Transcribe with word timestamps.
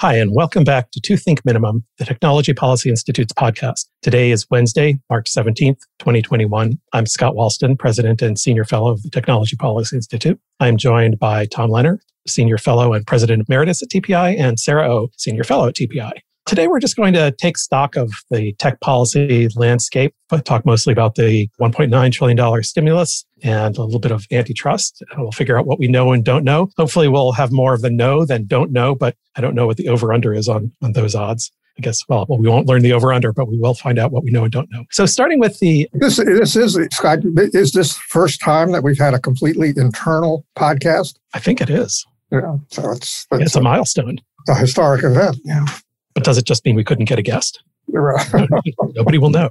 Hi, 0.00 0.14
and 0.14 0.32
welcome 0.32 0.62
back 0.62 0.92
to 0.92 1.00
Two 1.00 1.16
Think 1.16 1.44
Minimum, 1.44 1.82
the 1.98 2.04
Technology 2.04 2.54
Policy 2.54 2.88
Institute's 2.88 3.32
podcast. 3.32 3.86
Today 4.00 4.30
is 4.30 4.46
Wednesday, 4.48 4.96
March 5.10 5.28
17th, 5.28 5.80
2021. 5.98 6.78
I'm 6.92 7.06
Scott 7.06 7.34
Wallsten, 7.34 7.76
President 7.76 8.22
and 8.22 8.38
Senior 8.38 8.64
Fellow 8.64 8.92
of 8.92 9.02
the 9.02 9.10
Technology 9.10 9.56
Policy 9.56 9.96
Institute. 9.96 10.38
I'm 10.60 10.76
joined 10.76 11.18
by 11.18 11.46
Tom 11.46 11.70
Lenard, 11.70 12.00
Senior 12.28 12.58
Fellow 12.58 12.92
and 12.92 13.04
President 13.08 13.44
Emeritus 13.48 13.82
at 13.82 13.88
TPI, 13.88 14.38
and 14.38 14.60
Sarah 14.60 14.88
O, 14.88 15.08
Senior 15.16 15.42
Fellow 15.42 15.66
at 15.66 15.74
TPI. 15.74 16.12
Today, 16.46 16.68
we're 16.68 16.78
just 16.78 16.94
going 16.94 17.12
to 17.14 17.32
take 17.32 17.58
stock 17.58 17.96
of 17.96 18.12
the 18.30 18.52
tech 18.60 18.80
policy 18.80 19.48
landscape, 19.56 20.14
but 20.28 20.44
talk 20.44 20.64
mostly 20.64 20.92
about 20.92 21.16
the 21.16 21.48
$1.9 21.60 22.12
trillion 22.12 22.62
stimulus 22.62 23.24
and 23.42 23.76
a 23.76 23.82
little 23.82 24.00
bit 24.00 24.10
of 24.10 24.26
antitrust. 24.30 25.02
And 25.10 25.22
we'll 25.22 25.32
figure 25.32 25.58
out 25.58 25.66
what 25.66 25.78
we 25.78 25.88
know 25.88 26.12
and 26.12 26.24
don't 26.24 26.44
know. 26.44 26.70
Hopefully, 26.76 27.08
we'll 27.08 27.32
have 27.32 27.52
more 27.52 27.74
of 27.74 27.82
the 27.82 27.90
know 27.90 28.24
than 28.24 28.46
don't 28.46 28.72
know, 28.72 28.94
but 28.94 29.16
I 29.36 29.40
don't 29.40 29.54
know 29.54 29.66
what 29.66 29.76
the 29.76 29.88
over 29.88 30.12
under 30.12 30.34
is 30.34 30.48
on, 30.48 30.72
on 30.82 30.92
those 30.92 31.14
odds. 31.14 31.50
I 31.78 31.80
guess, 31.80 32.00
well, 32.08 32.26
well, 32.28 32.38
we 32.38 32.48
won't 32.48 32.66
learn 32.66 32.82
the 32.82 32.92
over 32.92 33.12
under, 33.12 33.32
but 33.32 33.46
we 33.46 33.56
will 33.56 33.74
find 33.74 34.00
out 34.00 34.10
what 34.10 34.24
we 34.24 34.32
know 34.32 34.42
and 34.42 34.52
don't 34.52 34.68
know. 34.72 34.84
So, 34.90 35.06
starting 35.06 35.38
with 35.38 35.60
the. 35.60 35.88
This, 35.92 36.16
this 36.16 36.56
is, 36.56 36.76
Scott, 36.92 37.20
is 37.36 37.70
this 37.70 37.96
first 37.96 38.40
time 38.40 38.72
that 38.72 38.82
we've 38.82 38.98
had 38.98 39.14
a 39.14 39.20
completely 39.20 39.72
internal 39.76 40.44
podcast? 40.56 41.16
I 41.34 41.38
think 41.38 41.60
it 41.60 41.70
is. 41.70 42.04
Yeah. 42.32 42.56
So, 42.70 42.90
it's, 42.90 43.26
it's, 43.30 43.42
it's 43.42 43.56
a, 43.56 43.60
a 43.60 43.62
milestone. 43.62 44.18
A 44.48 44.56
historic 44.56 45.04
event. 45.04 45.36
Yeah. 45.44 45.66
But 46.14 46.24
does 46.24 46.36
it 46.36 46.46
just 46.46 46.64
mean 46.64 46.74
we 46.74 46.82
couldn't 46.82 47.04
get 47.04 47.18
a 47.20 47.22
guest? 47.22 47.62
Nobody 47.88 49.18
will 49.18 49.30
know. 49.30 49.50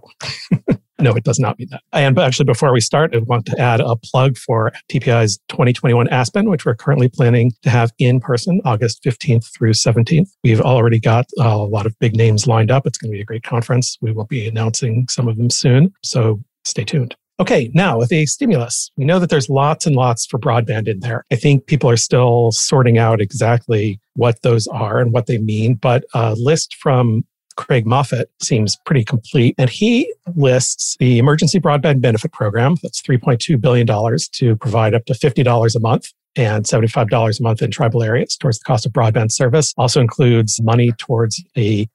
no, 0.99 1.13
it 1.13 1.23
does 1.23 1.39
not 1.39 1.57
mean 1.59 1.67
that. 1.71 1.81
And 1.93 2.17
actually, 2.17 2.45
before 2.45 2.73
we 2.73 2.81
start, 2.81 3.15
I 3.15 3.19
want 3.19 3.45
to 3.47 3.59
add 3.59 3.81
a 3.81 3.95
plug 3.95 4.37
for 4.37 4.71
TPI's 4.91 5.37
2021 5.49 6.07
Aspen, 6.09 6.49
which 6.49 6.65
we're 6.65 6.75
currently 6.75 7.09
planning 7.09 7.51
to 7.63 7.69
have 7.69 7.91
in 7.99 8.19
person 8.19 8.61
August 8.65 9.03
15th 9.03 9.51
through 9.55 9.73
17th. 9.73 10.29
We've 10.43 10.61
already 10.61 10.99
got 10.99 11.25
a 11.39 11.57
lot 11.57 11.85
of 11.85 11.97
big 11.99 12.15
names 12.15 12.47
lined 12.47 12.71
up. 12.71 12.85
It's 12.85 12.97
going 12.97 13.11
to 13.11 13.15
be 13.15 13.21
a 13.21 13.25
great 13.25 13.43
conference. 13.43 13.97
We 14.01 14.11
will 14.11 14.25
be 14.25 14.47
announcing 14.47 15.07
some 15.09 15.27
of 15.27 15.37
them 15.37 15.49
soon. 15.49 15.93
So 16.03 16.41
stay 16.65 16.83
tuned. 16.83 17.15
Okay, 17.39 17.69
now 17.75 17.99
with 17.99 18.11
a 18.11 18.25
stimulus, 18.25 18.89
we 18.97 19.05
know 19.05 19.19
that 19.19 19.29
there's 19.29 19.47
lots 19.47 19.85
and 19.85 19.95
lots 19.95 20.25
for 20.25 20.39
broadband 20.39 20.87
in 20.87 21.01
there. 21.01 21.23
I 21.31 21.35
think 21.35 21.67
people 21.67 21.87
are 21.87 21.97
still 21.97 22.51
sorting 22.51 22.97
out 22.97 23.21
exactly 23.21 23.99
what 24.15 24.41
those 24.41 24.65
are 24.67 24.99
and 24.99 25.13
what 25.13 25.27
they 25.27 25.37
mean, 25.37 25.75
but 25.75 26.03
a 26.15 26.33
list 26.33 26.75
from 26.75 27.23
Craig 27.57 27.85
Moffett 27.85 28.27
seems 28.41 28.77
pretty 28.85 29.03
complete. 29.03 29.55
And 29.57 29.69
he 29.69 30.13
lists 30.35 30.95
the 30.99 31.17
Emergency 31.17 31.59
Broadband 31.59 32.01
Benefit 32.01 32.31
Program, 32.31 32.77
that's 32.81 33.01
$3.2 33.01 33.59
billion 33.59 33.85
to 34.33 34.55
provide 34.55 34.93
up 34.93 35.05
to 35.05 35.13
$50 35.13 35.75
a 35.75 35.79
month 35.79 36.13
and 36.37 36.65
$75 36.65 37.39
a 37.39 37.43
month 37.43 37.61
in 37.61 37.71
tribal 37.71 38.03
areas 38.03 38.37
towards 38.37 38.59
the 38.59 38.63
cost 38.63 38.85
of 38.85 38.93
broadband 38.93 39.31
service. 39.31 39.73
Also 39.77 39.99
includes 39.99 40.61
money 40.61 40.91
towards 40.97 41.43
a 41.57 41.87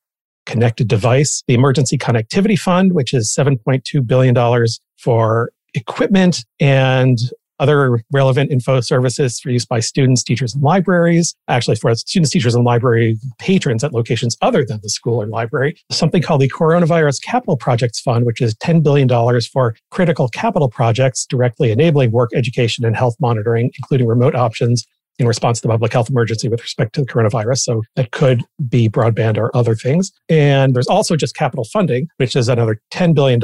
connected 0.44 0.88
device, 0.88 1.42
the 1.46 1.54
Emergency 1.54 1.96
Connectivity 1.96 2.58
Fund, 2.58 2.92
which 2.92 3.14
is 3.14 3.34
$7.2 3.36 4.06
billion 4.06 4.66
for 4.98 5.52
equipment 5.74 6.44
and 6.60 7.18
other 7.62 8.02
relevant 8.10 8.50
info 8.50 8.80
services 8.80 9.38
for 9.38 9.50
use 9.50 9.64
by 9.64 9.78
students, 9.78 10.24
teachers, 10.24 10.52
and 10.52 10.62
libraries. 10.62 11.34
Actually, 11.46 11.76
for 11.76 11.94
students, 11.94 12.30
teachers, 12.30 12.54
and 12.56 12.64
library 12.64 13.16
patrons 13.38 13.84
at 13.84 13.92
locations 13.92 14.36
other 14.42 14.64
than 14.64 14.80
the 14.82 14.88
school 14.88 15.22
or 15.22 15.26
library. 15.26 15.76
Something 15.90 16.20
called 16.20 16.40
the 16.40 16.50
Coronavirus 16.50 17.22
Capital 17.22 17.56
Projects 17.56 18.00
Fund, 18.00 18.26
which 18.26 18.40
is 18.40 18.54
$10 18.56 18.82
billion 18.82 19.08
for 19.52 19.76
critical 19.90 20.28
capital 20.28 20.68
projects 20.68 21.24
directly 21.24 21.70
enabling 21.70 22.10
work, 22.10 22.30
education, 22.34 22.84
and 22.84 22.96
health 22.96 23.14
monitoring, 23.20 23.70
including 23.76 24.08
remote 24.08 24.34
options 24.34 24.84
in 25.18 25.26
response 25.28 25.60
to 25.60 25.68
the 25.68 25.72
public 25.72 25.92
health 25.92 26.10
emergency 26.10 26.48
with 26.48 26.60
respect 26.60 26.94
to 26.94 27.02
the 27.02 27.06
coronavirus. 27.06 27.58
So 27.58 27.82
that 27.96 28.10
could 28.10 28.42
be 28.68 28.88
broadband 28.88 29.36
or 29.36 29.54
other 29.56 29.74
things. 29.74 30.10
And 30.28 30.74
there's 30.74 30.88
also 30.88 31.16
just 31.16 31.36
capital 31.36 31.64
funding, 31.64 32.08
which 32.16 32.34
is 32.34 32.48
another 32.48 32.80
$10 32.92 33.14
billion 33.14 33.40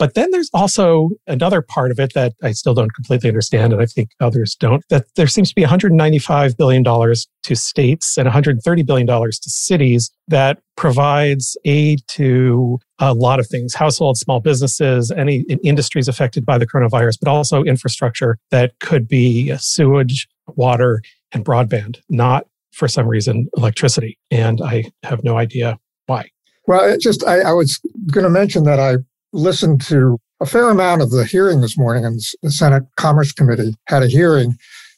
but 0.00 0.14
then 0.14 0.30
there's 0.30 0.48
also 0.54 1.10
another 1.26 1.60
part 1.60 1.90
of 1.90 2.00
it 2.00 2.14
that 2.14 2.32
I 2.42 2.52
still 2.52 2.72
don't 2.72 2.94
completely 2.94 3.28
understand, 3.28 3.74
and 3.74 3.82
I 3.82 3.84
think 3.84 4.12
others 4.18 4.56
don't, 4.58 4.82
that 4.88 5.04
there 5.14 5.26
seems 5.26 5.50
to 5.50 5.54
be 5.54 5.62
$195 5.62 6.56
billion 6.56 6.82
to 6.82 7.54
states 7.54 8.16
and 8.16 8.26
$130 8.26 8.86
billion 8.86 9.06
to 9.06 9.50
cities 9.50 10.10
that 10.26 10.62
provides 10.74 11.54
aid 11.66 12.00
to 12.08 12.78
a 12.98 13.12
lot 13.12 13.40
of 13.40 13.46
things 13.46 13.74
households, 13.74 14.20
small 14.20 14.40
businesses, 14.40 15.10
any 15.10 15.44
industries 15.62 16.08
affected 16.08 16.46
by 16.46 16.56
the 16.56 16.66
coronavirus, 16.66 17.18
but 17.20 17.30
also 17.30 17.62
infrastructure 17.64 18.38
that 18.50 18.72
could 18.80 19.06
be 19.06 19.54
sewage, 19.58 20.26
water, 20.56 21.02
and 21.32 21.44
broadband, 21.44 21.98
not 22.08 22.46
for 22.72 22.88
some 22.88 23.06
reason 23.06 23.50
electricity. 23.54 24.18
And 24.30 24.62
I 24.62 24.84
have 25.02 25.22
no 25.22 25.36
idea 25.36 25.78
why. 26.06 26.30
Well, 26.66 26.96
just 26.98 27.22
I, 27.26 27.40
I 27.40 27.52
was 27.52 27.78
going 28.10 28.24
to 28.24 28.30
mention 28.30 28.64
that 28.64 28.78
I 28.78 28.94
listened 29.32 29.80
to 29.82 30.18
a 30.40 30.46
fair 30.46 30.70
amount 30.70 31.02
of 31.02 31.10
the 31.10 31.24
hearing 31.24 31.60
this 31.60 31.78
morning, 31.78 32.04
and 32.04 32.20
the 32.42 32.50
Senate 32.50 32.84
Commerce 32.96 33.32
Committee 33.32 33.74
had 33.86 34.02
a 34.02 34.08
hearing 34.08 34.56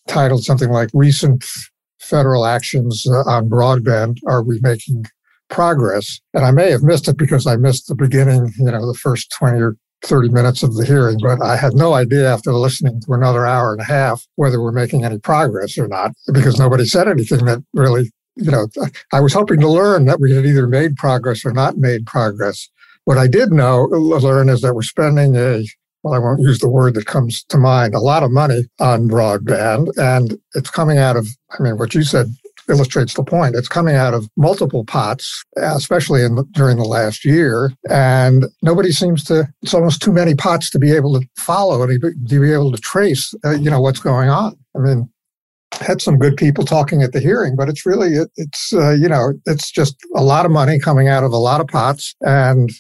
titled 0.09 0.45
something 0.45 0.71
like 0.71 0.91
Recent 0.95 1.45
Federal 2.01 2.47
Actions 2.47 3.07
on 3.07 3.49
Broadband 3.49 4.19
Are 4.27 4.43
We 4.43 4.61
Making 4.63 5.07
Progress? 5.49 6.21
And 6.35 6.45
I 6.45 6.51
may 6.51 6.71
have 6.71 6.83
missed 6.83 7.09
it 7.09 7.17
because 7.17 7.47
I 7.47 7.57
missed 7.57 7.89
the 7.89 7.95
beginning, 7.95 8.53
you 8.59 8.71
know, 8.71 8.87
the 8.87 8.99
first 8.99 9.33
20 9.39 9.61
or 9.61 9.77
30 10.03 10.31
minutes 10.31 10.63
of 10.63 10.75
the 10.75 10.85
hearing, 10.85 11.19
but 11.23 11.41
I 11.43 11.57
had 11.57 11.75
no 11.75 11.95
idea 11.95 12.29
after 12.29 12.53
listening 12.53 13.01
to 13.03 13.13
another 13.13 13.47
hour 13.47 13.73
and 13.73 13.81
a 13.81 13.85
half 13.85 14.27
whether 14.35 14.61
we're 14.61 14.73
making 14.73 15.05
any 15.05 15.19
progress 15.19 15.79
or 15.79 15.87
not 15.87 16.13
because 16.33 16.59
nobody 16.59 16.85
said 16.85 17.07
anything 17.07 17.45
that 17.45 17.63
really, 17.73 18.11
you 18.37 18.51
know, 18.51 18.67
I 19.13 19.21
was 19.21 19.33
hoping 19.33 19.61
to 19.61 19.69
learn 19.69 20.07
that 20.07 20.21
we 20.21 20.35
had 20.35 20.45
either 20.45 20.67
made 20.67 20.97
progress 20.97 21.45
or 21.45 21.53
not 21.53 21.77
made 21.77 22.07
progress. 22.07 22.69
What 23.05 23.19
I 23.19 23.27
did 23.27 23.53
know, 23.53 23.85
learn 23.85 24.49
is 24.49 24.61
that 24.61 24.75
we're 24.75 24.83
spending 24.83 25.37
a, 25.37 25.65
well, 26.03 26.15
I 26.15 26.19
won't 26.19 26.41
use 26.41 26.61
the 26.61 26.69
word 26.69 26.95
that 26.95 27.07
comes 27.07 27.45
to 27.45 27.59
mind, 27.59 27.95
a 27.95 28.01
lot 28.01 28.23
of 28.23 28.31
money 28.31 28.65
on 28.81 29.09
broadband. 29.09 29.89
And 29.97 30.39
it's 30.55 30.71
coming 30.71 30.99
out 30.99 31.17
of, 31.17 31.27
I 31.51 31.63
mean, 31.63 31.79
what 31.79 31.95
you 31.95 32.03
said 32.03 32.27
illustrates 32.69 33.15
the 33.15 33.25
point. 33.25 33.57
It's 33.57 33.69
coming 33.69 33.97
out 33.97 34.15
of 34.15 34.29
multiple 34.37 34.85
pots, 34.85 35.45
especially 35.57 36.23
in 36.23 36.37
the, 36.37 36.45
during 36.53 36.77
the 36.77 36.85
last 36.85 37.25
year, 37.25 37.73
and 37.91 38.47
nobody 38.63 38.93
seems 38.93 39.25
to. 39.25 39.49
It's 39.63 39.75
almost 39.75 40.01
too 40.01 40.13
many 40.13 40.35
pots 40.35 40.71
to 40.71 40.79
be 40.79 40.93
able 40.93 41.19
to 41.19 41.27
follow 41.37 41.83
and 41.83 42.01
to 42.01 42.41
be 42.41 42.53
able 42.53 42.73
to 42.73 42.81
trace, 42.81 43.35
uh, 43.45 43.51
you 43.51 43.71
know, 43.71 43.81
what's 43.81 44.01
going 44.01 44.29
on. 44.29 44.57
I 44.77 44.79
mean, 44.79 45.11
had 45.81 46.01
some 46.01 46.19
good 46.19 46.37
people 46.37 46.65
talking 46.65 47.03
at 47.03 47.13
the 47.13 47.21
hearing, 47.21 47.57
but 47.57 47.69
it's 47.69 47.87
really 47.87 48.15
it, 48.15 48.31
it's 48.37 48.73
uh, 48.73 48.93
you 48.93 49.09
know 49.09 49.33
it's 49.47 49.71
just 49.71 49.97
a 50.17 50.23
lot 50.23 50.47
of 50.47 50.53
money 50.53 50.79
coming 50.79 51.09
out 51.09 51.25
of 51.25 51.33
a 51.33 51.39
lot 51.39 51.61
of 51.61 51.69
pots, 51.69 52.15
and 52.21 52.71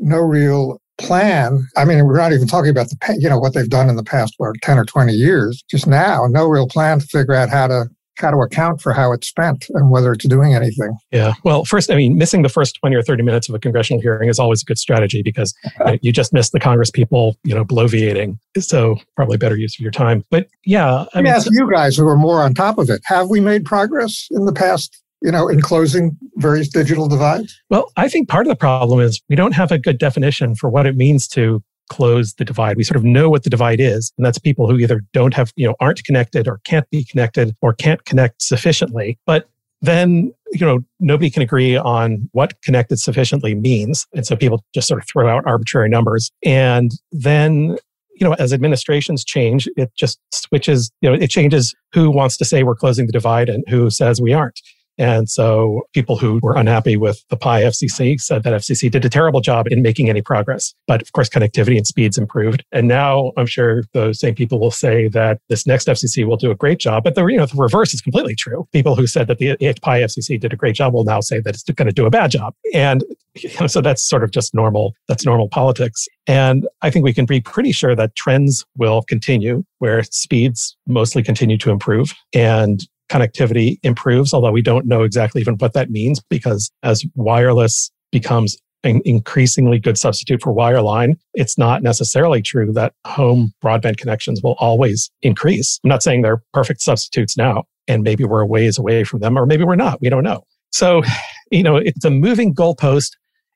no 0.00 0.18
real 0.18 0.80
plan. 0.98 1.66
I 1.76 1.84
mean, 1.84 2.04
we're 2.04 2.18
not 2.18 2.32
even 2.32 2.46
talking 2.46 2.70
about 2.70 2.88
the, 2.88 3.16
you 3.18 3.28
know, 3.28 3.38
what 3.38 3.54
they've 3.54 3.68
done 3.68 3.88
in 3.88 3.96
the 3.96 4.04
past, 4.04 4.34
what, 4.38 4.54
10 4.62 4.78
or 4.78 4.84
20 4.84 5.12
years. 5.12 5.62
Just 5.70 5.86
now, 5.86 6.26
no 6.28 6.46
real 6.46 6.66
plan 6.66 7.00
to 7.00 7.06
figure 7.06 7.34
out 7.34 7.48
how 7.48 7.68
to 7.68 7.86
how 8.20 8.30
to 8.30 8.36
account 8.38 8.82
for 8.82 8.92
how 8.92 9.12
it's 9.12 9.28
spent 9.28 9.66
and 9.70 9.90
whether 9.90 10.12
it's 10.12 10.26
doing 10.26 10.54
anything. 10.54 10.94
Yeah. 11.10 11.32
Well, 11.42 11.64
first, 11.64 11.90
I 11.90 11.96
mean, 11.96 12.18
missing 12.18 12.42
the 12.42 12.50
first 12.50 12.78
20 12.80 12.94
or 12.94 13.02
30 13.02 13.22
minutes 13.22 13.48
of 13.48 13.54
a 13.54 13.58
congressional 13.58 14.00
hearing 14.02 14.28
is 14.28 14.38
always 14.38 14.60
a 14.60 14.64
good 14.66 14.78
strategy 14.78 15.22
because 15.22 15.54
you, 15.64 15.84
know, 15.84 15.98
you 16.02 16.12
just 16.12 16.32
missed 16.32 16.52
the 16.52 16.60
Congress 16.60 16.90
people, 16.90 17.36
you 17.44 17.54
know, 17.54 17.64
bloviating. 17.64 18.38
So 18.58 18.96
probably 19.16 19.38
better 19.38 19.56
use 19.56 19.74
of 19.76 19.80
your 19.80 19.90
time. 19.90 20.22
But 20.30 20.48
yeah. 20.66 21.06
I 21.14 21.22
mean, 21.22 21.32
ask 21.32 21.48
you 21.50 21.70
guys 21.72 21.96
who 21.96 22.06
are 22.06 22.16
more 22.16 22.42
on 22.42 22.52
top 22.54 22.78
of 22.78 22.90
it. 22.90 23.00
Have 23.06 23.28
we 23.28 23.40
made 23.40 23.64
progress 23.64 24.28
in 24.30 24.44
the 24.44 24.52
past 24.52 25.02
you 25.22 25.30
know, 25.30 25.48
in 25.48 25.60
closing 25.60 26.16
various 26.36 26.68
digital 26.68 27.08
divides? 27.08 27.60
Well, 27.70 27.92
I 27.96 28.08
think 28.08 28.28
part 28.28 28.46
of 28.46 28.50
the 28.50 28.56
problem 28.56 29.00
is 29.00 29.20
we 29.28 29.36
don't 29.36 29.52
have 29.52 29.70
a 29.70 29.78
good 29.78 29.98
definition 29.98 30.54
for 30.54 30.70
what 30.70 30.86
it 30.86 30.96
means 30.96 31.28
to 31.28 31.62
close 31.90 32.34
the 32.34 32.44
divide. 32.44 32.76
We 32.76 32.84
sort 32.84 32.96
of 32.96 33.04
know 33.04 33.28
what 33.28 33.42
the 33.42 33.50
divide 33.50 33.80
is, 33.80 34.12
and 34.16 34.24
that's 34.24 34.38
people 34.38 34.70
who 34.70 34.78
either 34.78 35.02
don't 35.12 35.34
have, 35.34 35.52
you 35.56 35.66
know, 35.66 35.74
aren't 35.80 36.04
connected 36.04 36.48
or 36.48 36.60
can't 36.64 36.88
be 36.90 37.04
connected 37.04 37.54
or 37.60 37.74
can't 37.74 38.04
connect 38.04 38.42
sufficiently. 38.42 39.18
But 39.26 39.48
then, 39.82 40.32
you 40.52 40.64
know, 40.64 40.80
nobody 41.00 41.30
can 41.30 41.42
agree 41.42 41.76
on 41.76 42.28
what 42.32 42.60
connected 42.62 42.98
sufficiently 42.98 43.54
means. 43.54 44.06
And 44.14 44.26
so 44.26 44.36
people 44.36 44.64
just 44.74 44.86
sort 44.86 45.02
of 45.02 45.08
throw 45.08 45.28
out 45.28 45.46
arbitrary 45.46 45.88
numbers. 45.88 46.30
And 46.44 46.92
then 47.12 47.76
you 48.20 48.28
know, 48.28 48.34
as 48.34 48.52
administrations 48.52 49.24
change, 49.24 49.66
it 49.76 49.90
just 49.96 50.20
switches, 50.30 50.92
you 51.00 51.08
know, 51.08 51.16
it 51.18 51.28
changes 51.28 51.74
who 51.92 52.10
wants 52.10 52.36
to 52.36 52.44
say 52.44 52.62
we're 52.62 52.74
closing 52.74 53.06
the 53.06 53.12
divide 53.12 53.48
and 53.48 53.64
who 53.66 53.88
says 53.88 54.20
we 54.20 54.34
aren't. 54.34 54.60
And 55.00 55.30
so 55.30 55.80
people 55.94 56.18
who 56.18 56.40
were 56.42 56.54
unhappy 56.54 56.98
with 56.98 57.24
the 57.30 57.36
Pai 57.36 57.62
FCC 57.62 58.20
said 58.20 58.42
that 58.42 58.52
FCC 58.52 58.90
did 58.90 59.02
a 59.02 59.08
terrible 59.08 59.40
job 59.40 59.66
in 59.68 59.80
making 59.80 60.10
any 60.10 60.20
progress. 60.20 60.74
But 60.86 61.00
of 61.00 61.10
course, 61.12 61.30
connectivity 61.30 61.78
and 61.78 61.86
speeds 61.86 62.18
improved. 62.18 62.62
And 62.70 62.86
now 62.86 63.32
I'm 63.38 63.46
sure 63.46 63.84
those 63.94 64.20
same 64.20 64.34
people 64.34 64.60
will 64.60 64.70
say 64.70 65.08
that 65.08 65.40
this 65.48 65.66
next 65.66 65.88
FCC 65.88 66.26
will 66.26 66.36
do 66.36 66.50
a 66.50 66.54
great 66.54 66.78
job. 66.78 67.02
But 67.02 67.14
the, 67.14 67.24
you 67.26 67.38
know, 67.38 67.46
the 67.46 67.56
reverse 67.56 67.94
is 67.94 68.02
completely 68.02 68.34
true. 68.34 68.68
People 68.72 68.94
who 68.94 69.06
said 69.06 69.26
that 69.28 69.38
the 69.38 69.56
Pai 69.80 70.02
FCC 70.02 70.38
did 70.38 70.52
a 70.52 70.56
great 70.56 70.74
job 70.74 70.92
will 70.92 71.04
now 71.04 71.20
say 71.20 71.40
that 71.40 71.54
it's 71.54 71.62
going 71.62 71.86
to 71.86 71.94
do 71.94 72.04
a 72.04 72.10
bad 72.10 72.30
job. 72.30 72.54
And 72.74 73.02
you 73.36 73.50
know, 73.58 73.68
so 73.68 73.80
that's 73.80 74.06
sort 74.06 74.22
of 74.22 74.32
just 74.32 74.54
normal. 74.54 74.94
That's 75.08 75.24
normal 75.24 75.48
politics. 75.48 76.06
And 76.26 76.68
I 76.82 76.90
think 76.90 77.04
we 77.04 77.14
can 77.14 77.24
be 77.24 77.40
pretty 77.40 77.72
sure 77.72 77.96
that 77.96 78.14
trends 78.16 78.66
will 78.76 79.00
continue 79.02 79.64
where 79.78 80.02
speeds 80.02 80.76
mostly 80.86 81.22
continue 81.22 81.56
to 81.58 81.70
improve 81.70 82.12
and 82.34 82.86
connectivity 83.10 83.78
improves, 83.82 84.32
although 84.32 84.52
we 84.52 84.62
don't 84.62 84.86
know 84.86 85.02
exactly 85.02 85.40
even 85.40 85.54
what 85.54 85.72
that 85.72 85.90
means 85.90 86.20
because 86.30 86.70
as 86.82 87.04
wireless 87.14 87.90
becomes 88.12 88.56
an 88.82 89.02
increasingly 89.04 89.78
good 89.78 89.98
substitute 89.98 90.40
for 90.40 90.54
wireline, 90.54 91.14
it's 91.34 91.58
not 91.58 91.82
necessarily 91.82 92.40
true 92.40 92.72
that 92.72 92.94
home 93.06 93.52
broadband 93.62 93.98
connections 93.98 94.40
will 94.42 94.56
always 94.58 95.10
increase. 95.22 95.78
I'm 95.84 95.88
not 95.88 96.02
saying 96.02 96.22
they're 96.22 96.42
perfect 96.54 96.80
substitutes 96.80 97.36
now, 97.36 97.64
and 97.88 98.02
maybe 98.02 98.24
we're 98.24 98.40
a 98.40 98.46
ways 98.46 98.78
away 98.78 99.04
from 99.04 99.20
them, 99.20 99.36
or 99.36 99.44
maybe 99.44 99.64
we're 99.64 99.76
not. 99.76 100.00
We 100.00 100.08
don't 100.08 100.24
know. 100.24 100.44
So, 100.70 101.02
you 101.50 101.62
know, 101.62 101.76
it's 101.76 102.04
a 102.04 102.10
moving 102.10 102.54
goalpost. 102.54 103.10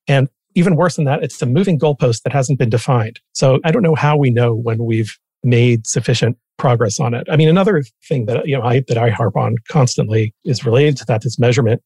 And 0.06 0.28
even 0.54 0.76
worse 0.76 0.96
than 0.96 1.06
that, 1.06 1.22
it's 1.22 1.40
a 1.40 1.46
moving 1.46 1.78
goalpost 1.78 2.22
that 2.22 2.32
hasn't 2.32 2.58
been 2.58 2.70
defined. 2.70 3.20
So 3.32 3.60
I 3.64 3.70
don't 3.70 3.82
know 3.82 3.94
how 3.94 4.16
we 4.16 4.30
know 4.30 4.54
when 4.54 4.84
we've 4.84 5.16
made 5.42 5.86
sufficient 5.86 6.36
progress 6.58 7.00
on 7.00 7.14
it. 7.14 7.26
I 7.30 7.36
mean, 7.36 7.48
another 7.48 7.82
thing 8.08 8.26
that 8.26 8.46
you 8.46 8.56
know 8.56 8.64
I, 8.64 8.84
that 8.88 8.98
I 8.98 9.10
harp 9.10 9.36
on 9.36 9.56
constantly 9.68 10.34
is 10.44 10.64
related 10.64 10.96
to 10.98 11.04
that 11.06 11.22
this 11.22 11.38
measurement 11.38 11.82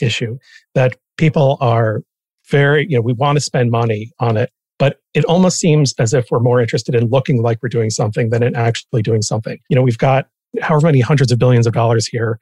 issue 0.00 0.38
that 0.74 0.96
people 1.16 1.58
are 1.60 2.02
very 2.48 2.86
you 2.88 2.96
know 2.96 3.02
we 3.02 3.12
want 3.12 3.36
to 3.36 3.40
spend 3.40 3.70
money 3.70 4.10
on 4.20 4.36
it, 4.36 4.50
but 4.78 4.98
it 5.14 5.24
almost 5.24 5.58
seems 5.58 5.94
as 5.98 6.14
if 6.14 6.26
we're 6.30 6.40
more 6.40 6.60
interested 6.60 6.94
in 6.94 7.08
looking 7.08 7.42
like 7.42 7.58
we're 7.62 7.68
doing 7.68 7.90
something 7.90 8.30
than 8.30 8.42
in 8.42 8.54
actually 8.54 9.02
doing 9.02 9.22
something. 9.22 9.58
You 9.68 9.76
know, 9.76 9.82
we've 9.82 9.98
got 9.98 10.28
however 10.60 10.86
many 10.86 11.00
hundreds 11.00 11.32
of 11.32 11.38
billions 11.38 11.66
of 11.66 11.72
dollars 11.72 12.06
here, 12.06 12.38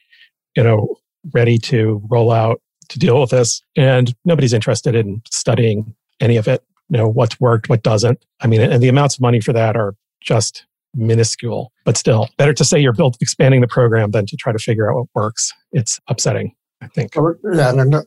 you 0.56 0.62
know, 0.62 0.97
ready 1.33 1.59
to 1.59 2.03
roll 2.11 2.33
out 2.33 2.61
to 2.88 2.99
deal 2.99 3.21
with 3.21 3.31
this, 3.31 3.62
and 3.76 4.15
nobody's 4.25 4.53
interested 4.53 4.94
in 4.94 5.23
studying 5.31 5.94
any 6.21 6.37
of 6.37 6.49
it. 6.49 6.62
You 6.88 6.99
know, 6.99 7.09
what's 7.09 7.38
worked, 7.38 7.69
what 7.69 7.85
doesn't. 7.85 8.25
I 8.41 8.49
mean, 8.49 8.61
and 8.61 8.83
the 8.83 8.88
amounts 8.88 9.15
of 9.15 9.21
money 9.21 9.41
for 9.41 9.53
that 9.53 9.76
are 9.76 9.94
just 10.21 10.67
minuscule, 10.95 11.73
but 11.85 11.97
still 11.97 12.29
better 12.37 12.53
to 12.55 12.65
say 12.65 12.79
you're 12.79 12.93
built 12.93 13.17
expanding 13.21 13.61
the 13.61 13.69
program 13.69 14.11
than 14.11 14.27
to 14.27 14.37
try 14.37 14.53
to 14.53 14.59
figure 14.59 14.91
out 14.91 14.97
what 14.97 15.09
works. 15.15 15.53
It's 15.73 16.01
upsetting, 16.09 16.55
I 16.81 16.89
think. 16.89 17.15
Yeah, 17.15 17.71
and 17.71 17.95
uh, 17.95 18.03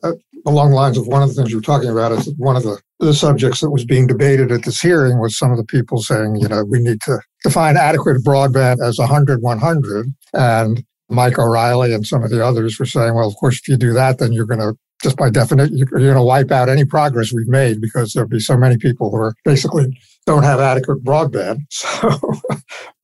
along 0.46 0.70
the 0.70 0.76
lines 0.76 0.98
of 0.98 1.06
one 1.06 1.22
of 1.22 1.28
the 1.28 1.34
things 1.34 1.50
you 1.50 1.56
were 1.56 1.62
talking 1.62 1.90
about 1.90 2.12
is 2.12 2.32
one 2.36 2.56
of 2.56 2.62
the, 2.62 2.80
the 3.00 3.14
subjects 3.14 3.60
that 3.60 3.70
was 3.70 3.84
being 3.84 4.06
debated 4.06 4.52
at 4.52 4.64
this 4.64 4.80
hearing 4.80 5.18
was 5.18 5.38
some 5.38 5.50
of 5.50 5.56
the 5.56 5.64
people 5.64 5.98
saying, 5.98 6.36
you 6.36 6.48
know, 6.48 6.64
we 6.64 6.80
need 6.80 7.00
to 7.02 7.18
define 7.42 7.76
adequate 7.76 8.22
broadband 8.24 8.82
as 8.82 8.98
100 8.98 9.42
100. 9.42 10.06
And 10.34 10.84
Mike 11.08 11.38
O'Rielly 11.38 11.94
and 11.94 12.06
some 12.06 12.22
of 12.22 12.30
the 12.30 12.44
others 12.44 12.78
were 12.78 12.86
saying, 12.86 13.14
well, 13.14 13.28
of 13.28 13.34
course, 13.36 13.60
if 13.60 13.68
you 13.68 13.76
do 13.76 13.92
that, 13.92 14.18
then 14.18 14.32
you're 14.32 14.46
going 14.46 14.60
to 14.60 14.74
just 15.02 15.16
by 15.16 15.28
definition, 15.28 15.76
you're 15.76 15.86
going 15.86 16.14
to 16.14 16.22
wipe 16.22 16.50
out 16.50 16.68
any 16.68 16.84
progress 16.84 17.32
we've 17.32 17.46
made 17.46 17.80
because 17.80 18.12
there'll 18.12 18.28
be 18.28 18.40
so 18.40 18.56
many 18.56 18.78
people 18.78 19.10
who 19.10 19.16
are 19.16 19.34
basically 19.44 19.86
don't 20.26 20.42
have 20.42 20.60
adequate 20.60 21.02
broadband. 21.04 21.60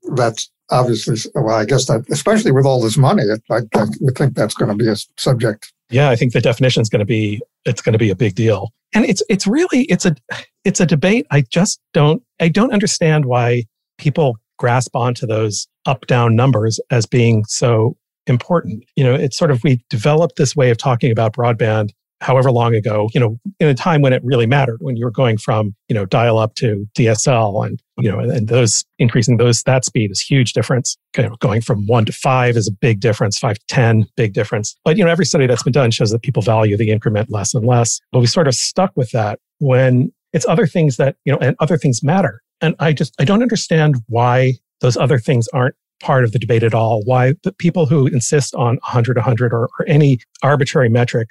So 0.03 0.17
that's 0.17 0.51
obviously, 0.71 1.31
well, 1.35 1.55
I 1.55 1.65
guess 1.65 1.87
that, 1.87 2.05
especially 2.11 2.53
with 2.53 2.65
all 2.65 2.81
this 2.81 2.97
money, 2.97 3.23
I, 3.51 3.57
I 3.75 3.85
would 4.01 4.17
think 4.17 4.35
that's 4.35 4.55
going 4.55 4.71
to 4.71 4.75
be 4.75 4.89
a 4.89 4.97
subject. 5.19 5.73
Yeah, 5.91 6.09
I 6.09 6.17
think 6.17 6.33
the 6.33 6.41
definition 6.41 6.81
is 6.81 6.89
going 6.89 7.01
to 7.01 7.07
be, 7.07 7.41
it's 7.65 7.83
going 7.83 7.93
to 7.93 7.99
be 7.99 8.11
a 8.11 8.17
big 8.17 8.35
deal. 8.35 8.73
And 8.95 9.05
it's, 9.05 9.23
it's 9.29 9.47
really, 9.47 9.83
it's 9.83 10.07
a, 10.07 10.17
it's 10.65 10.81
a 10.81 10.87
debate. 10.87 11.27
I 11.31 11.43
just 11.43 11.81
don't, 11.93 12.23
I 12.41 12.49
don't 12.49 12.73
understand 12.73 13.27
why 13.27 13.65
people 13.99 14.37
grasp 14.59 14.97
onto 14.97 15.27
those 15.27 15.69
up 15.87 16.07
down 16.07 16.35
numbers 16.35 16.81
as 16.91 17.07
being 17.07 17.45
so 17.45 17.97
important. 18.27 18.85
You 18.97 19.05
know, 19.05 19.15
it's 19.15 19.37
sort 19.37 19.51
of, 19.51 19.63
we 19.63 19.85
developed 19.91 20.37
this 20.37 20.57
way 20.57 20.71
of 20.71 20.79
talking 20.79 21.13
about 21.13 21.35
broadband 21.35 21.91
however 22.21 22.51
long 22.51 22.75
ago, 22.75 23.09
you 23.15 23.21
know, 23.21 23.39
in 23.59 23.69
a 23.69 23.75
time 23.75 24.03
when 24.03 24.13
it 24.13 24.23
really 24.25 24.47
mattered, 24.47 24.79
when 24.81 24.97
you 24.97 25.05
were 25.05 25.11
going 25.11 25.39
from, 25.39 25.75
you 25.89 25.95
know, 25.95 26.05
dial 26.05 26.39
up 26.39 26.55
to 26.57 26.87
DSL 26.95 27.67
and, 27.67 27.81
you 27.99 28.11
know, 28.11 28.19
and 28.19 28.49
those 28.49 28.85
increasing 28.99 29.39
those, 29.39 29.63
that 29.63 29.85
speed 29.85 30.11
is 30.11 30.21
huge 30.21 30.53
difference. 30.53 30.97
You 31.17 31.25
know, 31.25 31.37
going 31.41 31.63
from 31.63 31.87
one 31.87 32.05
to 32.05 32.13
five 32.13 32.57
is 32.57 32.69
a 32.69 32.73
big 32.73 33.01
difference, 33.01 33.39
five 33.39 33.59
to 33.59 33.65
10, 33.69 34.07
big 34.17 34.35
difference. 34.35 34.77
But, 34.85 34.97
you 34.97 35.05
know, 35.05 35.11
every 35.11 35.25
study 35.25 35.47
that's 35.47 35.63
been 35.63 35.73
done 35.73 35.91
shows 35.91 36.11
that 36.11 36.23
people 36.23 36.43
value 36.43 36.77
the 36.77 36.91
increment 36.91 37.31
less 37.31 37.55
and 37.55 37.67
less. 37.67 38.01
But 38.13 38.21
we 38.21 38.27
sort 38.27 38.49
of 38.49 38.55
stuck 38.55 38.93
with 38.97 39.11
that 39.13 39.39
when 39.59 40.13
it's 40.33 40.47
other 40.47 40.67
things 40.67 40.97
that, 40.99 41.17
you 41.25 41.33
know, 41.33 41.39
and 41.39 41.57
other 41.59 41.79
things 41.79 42.03
matter. 42.03 42.43
And 42.61 42.75
I 42.79 42.93
just, 42.93 43.15
I 43.19 43.25
don't 43.25 43.43
understand 43.43 43.97
why 44.09 44.55
those 44.81 44.97
other 44.97 45.19
things 45.19 45.49
aren't 45.49 45.75
part 46.01 46.25
of 46.25 46.33
the 46.33 46.39
debate 46.39 46.63
at 46.63 46.75
all. 46.75 47.03
Why 47.05 47.35
the 47.45 47.53
people 47.53 47.87
who 47.87 48.07
insist 48.07 48.55
on 48.55 48.77
100, 48.77 49.17
100 49.17 49.53
or, 49.53 49.69
or 49.79 49.87
any 49.87 50.19
arbitrary 50.43 50.89
metric 50.89 51.29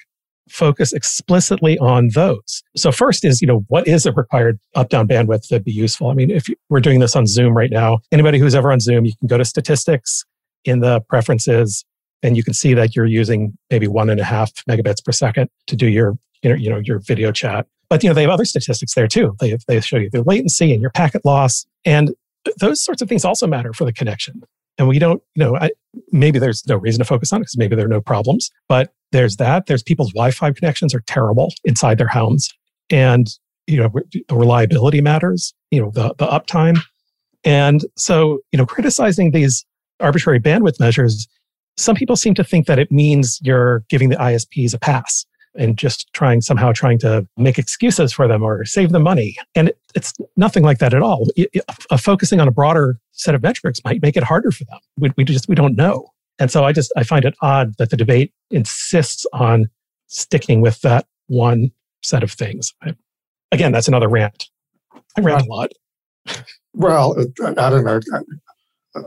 focus 0.50 0.94
explicitly 0.94 1.78
on 1.80 2.10
those. 2.10 2.64
So 2.76 2.92
first 2.92 3.24
is, 3.26 3.42
you 3.42 3.48
know, 3.48 3.66
what 3.68 3.88
is 3.88 4.06
a 4.06 4.12
required 4.12 4.60
up 4.76 4.90
down 4.90 5.08
bandwidth 5.08 5.48
that'd 5.48 5.64
be 5.64 5.72
useful? 5.72 6.10
I 6.10 6.14
mean, 6.14 6.32
if 6.32 6.48
we're 6.70 6.80
doing 6.80 7.00
this 7.00 7.16
on 7.16 7.28
Zoom 7.28 7.56
right 7.56 7.72
now, 7.72 8.00
anybody 8.12 8.40
who's 8.40 8.56
ever 8.56 8.72
on 8.72 8.80
Zoom, 8.80 9.06
you 9.06 9.14
can 9.20 9.28
go 9.28 9.38
to 9.38 9.46
statistics 9.46 10.26
in 10.66 10.80
the 10.80 11.02
preferences 11.02 11.86
and 12.22 12.36
you 12.36 12.44
can 12.44 12.54
see 12.54 12.74
that 12.74 12.96
you're 12.96 13.06
using 13.06 13.58
maybe 13.70 13.88
one 13.88 14.10
and 14.10 14.20
a 14.20 14.26
half 14.26 14.52
megabits 14.70 15.04
per 15.04 15.12
second 15.12 15.50
to 15.68 15.76
do 15.76 15.88
your, 15.88 16.18
you 16.44 16.70
know, 16.70 16.82
your 16.84 17.00
video 17.00 17.32
chat. 17.32 17.66
But, 17.90 18.04
you 18.04 18.10
know, 18.10 18.14
they 18.14 18.22
have 18.22 18.32
other 18.32 18.46
statistics 18.46 18.94
there 18.94 19.08
too. 19.08 19.36
They, 19.40 19.58
they 19.68 19.82
show 19.82 19.98
you 19.98 20.10
the 20.12 20.22
latency 20.24 20.74
and 20.74 20.82
your 20.82 20.92
packet 20.92 21.26
loss. 21.26 21.66
And 21.86 22.14
those 22.60 22.84
sorts 22.84 23.02
of 23.02 23.10
things 23.10 23.26
also 23.26 23.48
matter 23.48 23.74
for 23.74 23.86
the 23.86 23.94
connection. 23.94 24.42
And 24.78 24.88
we 24.88 25.00
don't, 25.00 25.22
you 25.36 25.44
know, 25.44 25.58
I, 25.58 25.72
maybe 26.12 26.40
there's 26.40 26.66
no 26.68 26.78
reason 26.78 27.00
to 27.00 27.06
focus 27.06 27.34
on 27.34 27.42
it 27.42 27.44
because 27.44 27.58
maybe 27.58 27.76
there 27.76 27.86
are 27.86 27.90
no 27.90 28.02
problems, 28.02 28.50
but 28.68 28.94
there's 29.12 29.38
that. 29.38 29.66
There's 29.68 29.84
people's 29.84 30.12
Wi-Fi 30.12 30.52
connections 30.52 30.94
are 30.94 31.02
terrible 31.02 31.54
inside 31.64 31.98
their 31.98 32.08
homes, 32.08 32.50
and 32.90 33.28
you 33.68 33.78
know 33.78 33.90
the 34.28 34.36
reliability 34.36 35.02
matters. 35.02 35.54
You 35.72 35.82
know 35.82 35.92
the 35.92 36.14
the 36.18 36.28
uptime, 36.28 36.80
and 37.44 37.86
so 37.98 38.40
you 38.52 38.58
know 38.58 38.66
criticizing 38.66 39.32
these 39.32 39.66
arbitrary 40.00 40.40
bandwidth 40.40 40.80
measures. 40.80 41.28
Some 41.78 41.96
people 41.96 42.18
seem 42.18 42.34
to 42.34 42.44
think 42.44 42.68
that 42.68 42.78
it 42.78 42.92
means 42.92 43.40
you're 43.42 43.86
giving 43.90 44.10
the 44.10 44.18
ISPs 44.18 44.74
a 44.74 44.80
pass 44.80 45.26
and 45.56 45.78
just 45.78 46.12
trying 46.14 46.42
somehow 46.42 46.72
trying 46.72 47.00
to 47.00 47.28
make 47.38 47.58
excuses 47.58 48.14
for 48.14 48.28
them 48.28 48.44
or 48.44 48.66
save 48.66 48.92
them 48.92 49.04
money. 49.04 49.36
And 49.56 49.72
it's 49.96 50.14
nothing 50.36 50.64
like 50.64 50.80
that 50.80 50.94
at 50.94 51.02
all. 51.02 51.28
focusing 51.98 52.40
on 52.40 52.48
a 52.48 52.52
broader 52.52 53.00
set 53.12 53.34
of 53.34 53.42
metrics 53.42 53.80
might 53.84 54.02
make 54.02 54.16
it 54.16 54.24
harder 54.24 54.52
for 54.52 54.66
them. 54.66 54.80
We, 54.98 55.12
we 55.18 55.24
just 55.24 55.48
we 55.48 55.56
don't 55.56 55.76
know. 55.76 56.10
And 56.40 56.50
so 56.50 56.64
I 56.64 56.72
just 56.72 56.92
I 56.96 57.04
find 57.04 57.26
it 57.26 57.36
odd 57.42 57.76
that 57.78 57.90
the 57.90 57.98
debate 57.98 58.34
insists 58.50 59.26
on 59.34 59.68
sticking 60.08 60.62
with 60.62 60.82
that 60.82 61.06
one 61.28 61.72
set 62.02 62.24
of 62.24 62.32
things. 62.32 62.74
I, 62.82 62.96
again, 63.52 63.72
that's 63.72 63.88
another 63.88 64.08
rant. 64.08 64.46
I 65.18 65.22
rant 65.22 65.46
a 65.46 65.50
lot. 65.50 65.72
Well, 66.74 67.16
I 67.44 67.70
don't 67.70 67.84
know. 67.84 68.00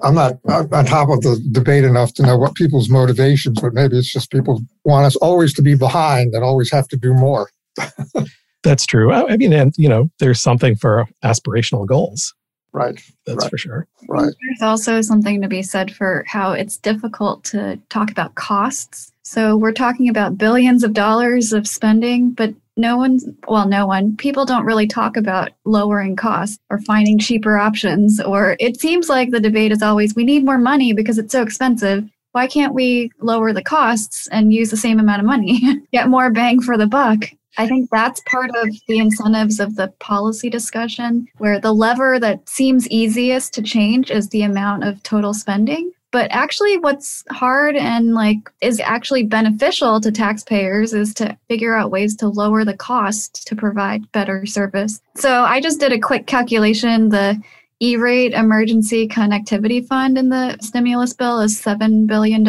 I'm 0.03 0.15
not 0.15 0.39
on 0.45 0.85
top 0.85 1.09
of 1.09 1.23
the 1.23 1.43
debate 1.53 1.85
enough 1.85 2.15
to 2.15 2.23
know 2.23 2.37
what 2.37 2.55
people's 2.55 2.89
motivations, 2.89 3.61
but 3.61 3.75
maybe 3.75 3.99
it's 3.99 4.13
just 4.13 4.31
people 4.31 4.61
want 4.85 5.07
us 5.07 5.17
always 5.17 5.53
to 5.55 5.63
be 5.63 5.75
behind 5.75 6.35
and 6.35 6.45
always 6.45 6.71
have 6.71 6.87
to 6.89 6.97
do 6.97 7.15
more. 7.15 7.51
That's 8.63 8.87
true. 8.87 9.13
I 9.13 9.37
mean, 9.37 9.53
and 9.53 9.75
you 9.77 9.89
know, 9.89 10.09
there's 10.21 10.41
something 10.41 10.77
for 10.77 11.07
aspirational 11.25 11.87
goals. 11.87 12.33
Right. 12.73 12.99
That's 13.27 13.43
right. 13.43 13.51
for 13.51 13.59
sure. 13.59 13.87
Right. 14.09 14.33
There's 14.49 14.63
also 14.63 15.01
something 15.03 15.43
to 15.43 15.49
be 15.49 15.63
said 15.63 15.95
for 15.95 16.25
how 16.27 16.53
it's 16.53 16.79
difficult 16.79 17.45
to 17.45 17.79
talk 17.91 18.11
about 18.11 18.35
costs. 18.35 19.13
So 19.23 19.57
we're 19.57 19.73
talking 19.73 20.09
about 20.09 20.39
billions 20.39 20.83
of 20.83 20.95
dollars 20.95 21.53
of 21.53 21.69
spending, 21.69 22.31
but 22.31 22.55
no 22.77 22.97
one, 22.97 23.19
well, 23.47 23.69
no 23.69 23.87
one, 23.87 24.17
people 24.17 24.47
don't 24.47 24.65
really 24.65 24.87
talk 24.87 25.17
about 25.17 25.51
lowering 25.65 26.17
costs 26.17 26.59
or 26.71 26.81
finding 26.81 27.19
cheaper 27.19 27.59
options. 27.59 28.21
Or 28.21 28.57
it 28.59 28.81
seems 28.81 29.09
like 29.09 29.31
the 29.31 29.41
debate 29.41 29.73
is 29.73 29.83
always 29.83 30.15
we 30.15 30.25
need 30.25 30.45
more 30.45 30.59
money 30.59 30.93
because 30.93 31.19
it's 31.19 31.33
so 31.33 31.43
expensive. 31.43 32.09
Why 32.33 32.47
can't 32.47 32.75
we 32.75 33.11
lower 33.21 33.53
the 33.53 33.63
costs 33.63 34.27
and 34.29 34.55
use 34.55 34.71
the 34.71 34.77
same 34.79 34.99
amount 34.99 35.21
of 35.21 35.27
money, 35.27 35.61
get 35.93 36.09
more 36.09 36.31
bang 36.31 36.63
for 36.63 36.79
the 36.79 36.87
buck? 36.87 37.25
I 37.59 37.67
think 37.67 37.91
that's 37.91 38.21
part 38.27 38.51
of 38.55 38.69
the 38.89 38.99
incentives 38.99 39.61
of 39.61 39.77
the 39.77 39.89
policy 39.99 40.49
discussion, 40.49 41.27
where 41.39 41.61
the 41.61 41.73
lever 41.73 42.19
that 42.19 42.49
seems 42.49 42.89
easiest 42.89 43.53
to 43.55 43.63
change 43.63 44.11
is 44.11 44.29
the 44.29 44.43
amount 44.43 44.85
of 44.85 45.03
total 45.03 45.35
spending. 45.35 45.93
But 46.13 46.31
actually, 46.31 46.77
what's 46.79 47.25
hard 47.31 47.75
and 47.75 48.13
like 48.13 48.51
is 48.61 48.81
actually 48.81 49.25
beneficial 49.25 49.99
to 50.01 50.13
taxpayers 50.13 50.93
is 50.93 51.15
to 51.15 51.37
figure 51.49 51.75
out 51.75 51.91
ways 51.91 52.15
to 52.17 52.29
lower 52.29 52.65
the 52.65 52.77
cost 52.77 53.47
to 53.47 53.57
provide 53.57 54.11
better 54.13 54.45
service. 54.45 55.01
So 55.17 55.43
I 55.45 55.61
just 55.61 55.81
did 55.81 55.93
a 55.93 55.99
quick 55.99 56.27
calculation. 56.27 57.09
The 57.09 57.43
E 57.81 57.97
rate 57.97 58.33
emergency 58.33 59.09
connectivity 59.09 59.85
fund 59.85 60.17
in 60.17 60.29
the 60.29 60.57
stimulus 60.61 61.15
bill 61.15 61.41
is 61.41 61.61
$7 61.61 62.07
billion. 62.07 62.45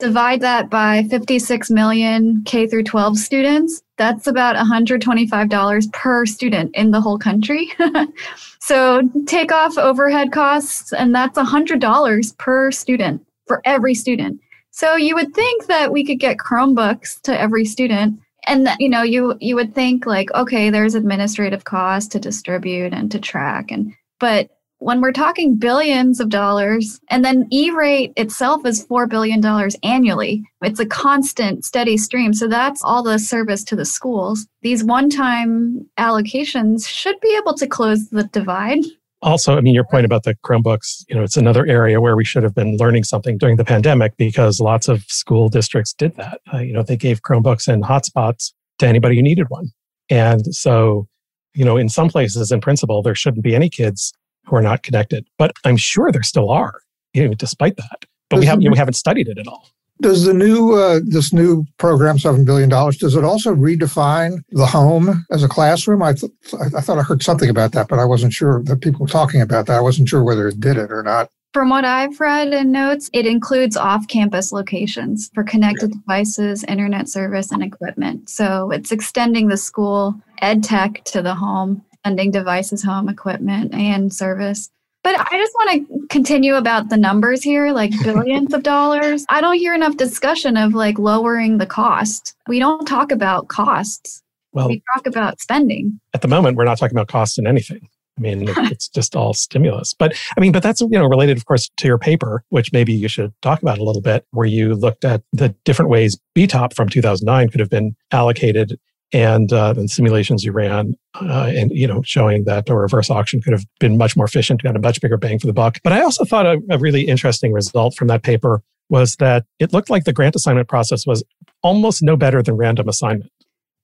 Divide 0.00 0.40
that 0.40 0.70
by 0.70 1.04
56 1.10 1.70
million 1.70 2.42
K 2.44 2.66
through 2.66 2.84
12 2.84 3.18
students. 3.18 3.82
That's 3.98 4.26
about 4.26 4.56
$125 4.56 5.92
per 5.92 6.24
student 6.24 6.74
in 6.74 6.90
the 6.90 7.02
whole 7.02 7.18
country. 7.18 7.70
so 8.60 9.02
take 9.26 9.52
off 9.52 9.76
overhead 9.76 10.32
costs, 10.32 10.94
and 10.94 11.14
that's 11.14 11.38
$100 11.38 12.38
per 12.38 12.70
student 12.70 13.26
for 13.46 13.60
every 13.66 13.94
student. 13.94 14.40
So 14.70 14.96
you 14.96 15.14
would 15.14 15.34
think 15.34 15.66
that 15.66 15.92
we 15.92 16.02
could 16.02 16.18
get 16.18 16.38
Chromebooks 16.38 17.20
to 17.22 17.38
every 17.38 17.66
student. 17.66 18.18
And 18.46 18.68
you 18.78 18.88
know, 18.88 19.02
you 19.02 19.36
you 19.38 19.54
would 19.54 19.74
think 19.74 20.06
like, 20.06 20.32
okay, 20.32 20.70
there's 20.70 20.94
administrative 20.94 21.64
costs 21.64 22.08
to 22.10 22.18
distribute 22.18 22.94
and 22.94 23.12
to 23.12 23.18
track, 23.18 23.70
and 23.70 23.92
but 24.18 24.48
when 24.80 25.00
we're 25.00 25.12
talking 25.12 25.56
billions 25.56 26.20
of 26.20 26.28
dollars, 26.28 27.00
and 27.08 27.24
then 27.24 27.46
E 27.52 27.70
rate 27.70 28.12
itself 28.16 28.66
is 28.66 28.86
$4 28.86 29.08
billion 29.08 29.44
annually, 29.82 30.42
it's 30.62 30.80
a 30.80 30.86
constant, 30.86 31.64
steady 31.64 31.96
stream. 31.96 32.34
So 32.34 32.48
that's 32.48 32.82
all 32.82 33.02
the 33.02 33.18
service 33.18 33.62
to 33.64 33.76
the 33.76 33.84
schools. 33.84 34.46
These 34.62 34.82
one 34.82 35.08
time 35.08 35.86
allocations 35.98 36.88
should 36.88 37.20
be 37.20 37.36
able 37.36 37.54
to 37.54 37.66
close 37.66 38.08
the 38.08 38.24
divide 38.24 38.84
also, 39.22 39.56
I 39.56 39.60
mean, 39.60 39.74
your 39.74 39.84
point 39.84 40.06
about 40.06 40.22
the 40.22 40.34
Chromebooks, 40.36 41.04
you 41.08 41.14
know, 41.14 41.22
it's 41.22 41.36
another 41.36 41.66
area 41.66 42.00
where 42.00 42.16
we 42.16 42.24
should 42.24 42.42
have 42.42 42.54
been 42.54 42.76
learning 42.78 43.04
something 43.04 43.36
during 43.36 43.56
the 43.56 43.64
pandemic 43.64 44.16
because 44.16 44.60
lots 44.60 44.88
of 44.88 45.02
school 45.08 45.48
districts 45.48 45.92
did 45.92 46.16
that. 46.16 46.40
Uh, 46.52 46.58
you 46.58 46.72
know, 46.72 46.82
they 46.82 46.96
gave 46.96 47.20
Chromebooks 47.20 47.68
and 47.68 47.84
hotspots 47.84 48.52
to 48.78 48.86
anybody 48.86 49.16
who 49.16 49.22
needed 49.22 49.46
one. 49.50 49.70
And 50.08 50.54
so, 50.54 51.06
you 51.54 51.64
know, 51.64 51.76
in 51.76 51.88
some 51.88 52.08
places, 52.08 52.50
in 52.50 52.60
principle, 52.60 53.02
there 53.02 53.14
shouldn't 53.14 53.44
be 53.44 53.54
any 53.54 53.68
kids 53.68 54.12
who 54.44 54.56
are 54.56 54.62
not 54.62 54.82
connected. 54.82 55.26
But 55.38 55.52
I'm 55.64 55.76
sure 55.76 56.10
there 56.12 56.22
still 56.22 56.50
are, 56.50 56.80
you 57.14 57.28
know, 57.28 57.34
despite 57.34 57.76
that. 57.76 58.04
But 58.28 58.40
we 58.40 58.46
haven't, 58.46 58.62
you 58.62 58.68
know, 58.68 58.72
we 58.72 58.78
haven't 58.78 58.94
studied 58.94 59.28
it 59.28 59.38
at 59.38 59.46
all. 59.46 59.68
Does 60.00 60.24
the 60.24 60.32
new 60.32 60.72
uh, 60.72 61.00
this 61.04 61.32
new 61.32 61.66
program, 61.76 62.18
seven 62.18 62.44
billion 62.44 62.70
dollars, 62.70 62.96
does 62.96 63.16
it 63.16 63.24
also 63.24 63.54
redefine 63.54 64.38
the 64.50 64.64
home 64.64 65.26
as 65.30 65.42
a 65.42 65.48
classroom? 65.48 66.02
I 66.02 66.14
th- 66.14 66.32
I 66.74 66.80
thought 66.80 66.98
I 66.98 67.02
heard 67.02 67.22
something 67.22 67.50
about 67.50 67.72
that, 67.72 67.88
but 67.88 67.98
I 67.98 68.06
wasn't 68.06 68.32
sure 68.32 68.62
that 68.62 68.80
people 68.80 69.00
were 69.00 69.08
talking 69.08 69.42
about 69.42 69.66
that. 69.66 69.76
I 69.76 69.80
wasn't 69.82 70.08
sure 70.08 70.24
whether 70.24 70.48
it 70.48 70.58
did 70.58 70.78
it 70.78 70.90
or 70.90 71.02
not. 71.02 71.28
From 71.52 71.68
what 71.68 71.84
I've 71.84 72.20
read 72.20 72.52
in 72.52 72.70
notes, 72.70 73.10
it 73.12 73.26
includes 73.26 73.76
off 73.76 74.06
campus 74.06 74.52
locations 74.52 75.30
for 75.34 75.42
connected 75.42 75.90
devices, 75.90 76.64
internet 76.64 77.08
service, 77.08 77.50
and 77.50 77.62
equipment. 77.62 78.30
So 78.30 78.70
it's 78.70 78.92
extending 78.92 79.48
the 79.48 79.56
school 79.56 80.14
ed 80.40 80.62
tech 80.62 81.02
to 81.06 81.20
the 81.20 81.34
home, 81.34 81.84
sending 82.04 82.30
devices 82.30 82.82
home, 82.82 83.08
equipment, 83.08 83.74
and 83.74 84.12
service. 84.12 84.70
But 85.02 85.14
I 85.18 85.38
just 85.38 85.54
want 85.54 85.88
to 85.88 86.06
continue 86.08 86.56
about 86.56 86.90
the 86.90 86.96
numbers 86.96 87.42
here, 87.42 87.72
like 87.72 87.92
billions 88.04 88.52
of 88.52 88.62
dollars. 88.62 89.24
I 89.28 89.40
don't 89.40 89.56
hear 89.56 89.74
enough 89.74 89.96
discussion 89.96 90.56
of 90.56 90.74
like 90.74 90.98
lowering 90.98 91.58
the 91.58 91.66
cost. 91.66 92.34
We 92.46 92.58
don't 92.58 92.86
talk 92.86 93.10
about 93.10 93.48
costs. 93.48 94.22
Well, 94.52 94.68
we 94.68 94.82
talk 94.94 95.06
about 95.06 95.40
spending. 95.40 96.00
At 96.12 96.22
the 96.22 96.28
moment, 96.28 96.56
we're 96.56 96.64
not 96.64 96.78
talking 96.78 96.96
about 96.96 97.08
costs 97.08 97.38
in 97.38 97.46
anything. 97.46 97.88
I 98.18 98.20
mean, 98.20 98.44
it's 98.70 98.88
just 98.88 99.16
all 99.16 99.32
stimulus. 99.32 99.94
But 99.94 100.14
I 100.36 100.40
mean, 100.40 100.52
but 100.52 100.62
that's, 100.62 100.80
you 100.80 100.88
know, 100.90 101.06
related, 101.06 101.36
of 101.38 101.46
course, 101.46 101.70
to 101.78 101.86
your 101.86 101.98
paper, 101.98 102.44
which 102.50 102.72
maybe 102.72 102.92
you 102.92 103.08
should 103.08 103.32
talk 103.42 103.62
about 103.62 103.78
a 103.78 103.84
little 103.84 104.02
bit, 104.02 104.26
where 104.32 104.46
you 104.46 104.74
looked 104.74 105.04
at 105.04 105.22
the 105.32 105.54
different 105.64 105.90
ways 105.90 106.18
BTOP 106.36 106.74
from 106.74 106.88
2009 106.88 107.48
could 107.48 107.60
have 107.60 107.70
been 107.70 107.96
allocated 108.10 108.78
and 109.12 109.52
uh, 109.52 109.74
simulations 109.86 110.44
you 110.44 110.52
ran 110.52 110.94
uh, 111.20 111.50
and 111.54 111.70
you 111.72 111.86
know 111.86 112.02
showing 112.02 112.44
that 112.44 112.68
a 112.68 112.74
reverse 112.74 113.10
auction 113.10 113.40
could 113.40 113.52
have 113.52 113.64
been 113.78 113.98
much 113.98 114.16
more 114.16 114.26
efficient 114.26 114.62
got 114.62 114.76
a 114.76 114.80
much 114.80 115.00
bigger 115.00 115.16
bang 115.16 115.38
for 115.38 115.46
the 115.46 115.52
buck. 115.52 115.78
But 115.82 115.92
i 115.92 116.00
also 116.00 116.24
thought 116.24 116.46
a, 116.46 116.60
a 116.70 116.78
really 116.78 117.02
interesting 117.02 117.52
result 117.52 117.94
from 117.94 118.08
that 118.08 118.22
paper 118.22 118.62
was 118.88 119.16
that 119.16 119.44
it 119.58 119.72
looked 119.72 119.88
like 119.88 120.04
the 120.04 120.12
grant 120.12 120.36
assignment 120.36 120.68
process 120.68 121.06
was 121.06 121.22
almost 121.62 122.02
no 122.02 122.16
better 122.16 122.42
than 122.42 122.56
random 122.56 122.88
assignment. 122.88 123.30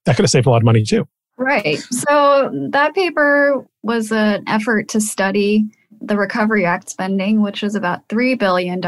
That 0.05 0.17
could 0.17 0.25
have 0.25 0.31
saved 0.31 0.47
a 0.47 0.51
lot 0.51 0.59
of 0.59 0.65
money 0.65 0.83
too. 0.83 1.07
Right. 1.39 1.79
So 1.91 2.51
that 2.71 2.95
paper 2.95 3.67
was 3.83 4.11
an 4.11 4.45
effort 4.47 4.89
to 4.89 5.01
study 5.01 5.65
the 6.01 6.17
Recovery 6.17 6.65
Act 6.65 6.89
spending, 6.89 7.43
which 7.43 7.63
was 7.63 7.75
about 7.75 8.07
$3 8.09 8.39
billion, 8.39 8.81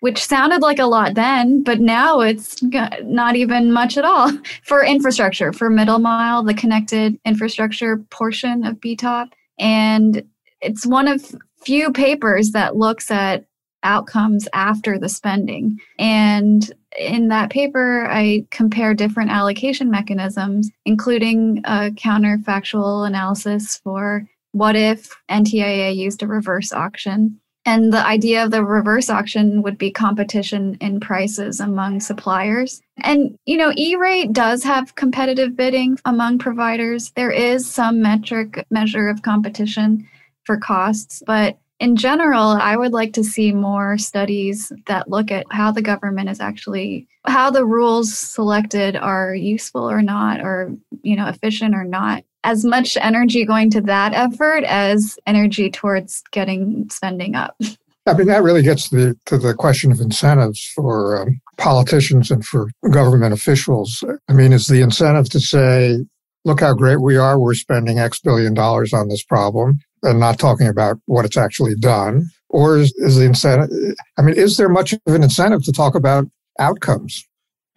which 0.00 0.24
sounded 0.24 0.62
like 0.62 0.78
a 0.78 0.86
lot 0.86 1.14
then, 1.14 1.62
but 1.62 1.80
now 1.80 2.20
it's 2.20 2.62
not 2.62 3.36
even 3.36 3.72
much 3.72 3.96
at 3.96 4.04
all 4.04 4.30
for 4.62 4.84
infrastructure, 4.84 5.52
for 5.52 5.70
middle 5.70 5.98
mile, 5.98 6.42
the 6.42 6.54
connected 6.54 7.18
infrastructure 7.24 7.98
portion 8.10 8.64
of 8.64 8.76
BTOP. 8.76 9.28
And 9.58 10.22
it's 10.60 10.86
one 10.86 11.08
of 11.08 11.34
few 11.64 11.92
papers 11.92 12.50
that 12.50 12.76
looks 12.76 13.10
at 13.10 13.44
outcomes 13.82 14.48
after 14.52 14.98
the 14.98 15.08
spending. 15.08 15.78
And 15.98 16.72
in 16.98 17.28
that 17.28 17.50
paper, 17.50 18.06
I 18.08 18.46
compare 18.50 18.94
different 18.94 19.30
allocation 19.30 19.90
mechanisms, 19.90 20.70
including 20.84 21.58
a 21.64 21.90
counterfactual 21.90 23.06
analysis 23.06 23.78
for 23.78 24.28
what 24.52 24.76
if 24.76 25.10
NTIA 25.30 25.94
used 25.94 26.22
a 26.22 26.26
reverse 26.26 26.72
auction? 26.72 27.40
And 27.64 27.92
the 27.92 28.04
idea 28.04 28.44
of 28.44 28.50
the 28.50 28.64
reverse 28.64 29.08
auction 29.08 29.62
would 29.62 29.78
be 29.78 29.90
competition 29.90 30.76
in 30.80 30.98
prices 30.98 31.60
among 31.60 32.00
suppliers. 32.00 32.82
And, 33.02 33.38
you 33.46 33.56
know, 33.56 33.72
E 33.76 33.94
rate 33.94 34.32
does 34.32 34.64
have 34.64 34.96
competitive 34.96 35.56
bidding 35.56 35.98
among 36.04 36.38
providers. 36.38 37.12
There 37.14 37.30
is 37.30 37.70
some 37.70 38.02
metric 38.02 38.66
measure 38.70 39.08
of 39.08 39.22
competition 39.22 40.08
for 40.44 40.56
costs, 40.56 41.22
but 41.24 41.58
in 41.78 41.96
general, 41.96 42.50
I 42.50 42.76
would 42.76 42.92
like 42.92 43.12
to 43.14 43.24
see 43.24 43.52
more 43.52 43.98
studies 43.98 44.72
that 44.86 45.10
look 45.10 45.30
at 45.32 45.46
how 45.50 45.72
the 45.72 45.82
government 45.82 46.28
is 46.30 46.40
actually 46.40 47.08
how 47.26 47.50
the 47.50 47.64
rules 47.64 48.16
selected 48.16 48.96
are 48.96 49.34
useful 49.34 49.88
or 49.88 50.02
not 50.02 50.40
or 50.40 50.76
you 51.02 51.16
know 51.16 51.26
efficient 51.26 51.74
or 51.74 51.84
not 51.84 52.22
as 52.44 52.64
much 52.64 52.96
energy 53.00 53.44
going 53.44 53.70
to 53.70 53.80
that 53.82 54.12
effort 54.14 54.64
as 54.64 55.18
energy 55.26 55.70
towards 55.70 56.22
getting 56.30 56.88
spending 56.90 57.34
up. 57.34 57.56
I 58.06 58.14
mean, 58.14 58.26
that 58.26 58.42
really 58.42 58.62
gets 58.62 58.88
to 58.88 58.96
the, 58.96 59.18
to 59.26 59.38
the 59.38 59.54
question 59.54 59.92
of 59.92 60.00
incentives 60.00 60.72
for 60.74 61.22
um, 61.22 61.40
politicians 61.56 62.32
and 62.32 62.44
for 62.44 62.68
government 62.90 63.32
officials. 63.32 64.02
I 64.28 64.32
mean, 64.32 64.52
is 64.52 64.66
the 64.66 64.80
incentive 64.80 65.30
to 65.30 65.40
say, 65.40 66.04
look 66.44 66.60
how 66.60 66.74
great 66.74 67.00
we 67.00 67.16
are, 67.16 67.38
we're 67.38 67.54
spending 67.54 68.00
X 68.00 68.18
billion 68.18 68.54
dollars 68.54 68.92
on 68.92 69.08
this 69.08 69.22
problem, 69.22 69.78
and 70.02 70.18
not 70.18 70.40
talking 70.40 70.66
about 70.66 70.98
what 71.06 71.24
it's 71.24 71.36
actually 71.36 71.76
done? 71.76 72.28
Or 72.48 72.78
is, 72.78 72.92
is 72.96 73.16
the 73.16 73.24
incentive, 73.24 73.70
I 74.18 74.22
mean, 74.22 74.34
is 74.34 74.56
there 74.56 74.68
much 74.68 74.92
of 74.92 75.00
an 75.06 75.22
incentive 75.22 75.62
to 75.64 75.72
talk 75.72 75.94
about 75.94 76.26
outcomes? 76.58 77.24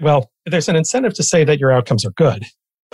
Well, 0.01 0.31
there's 0.47 0.67
an 0.67 0.75
incentive 0.75 1.13
to 1.13 1.23
say 1.23 1.43
that 1.43 1.59
your 1.59 1.71
outcomes 1.71 2.03
are 2.03 2.11
good. 2.11 2.45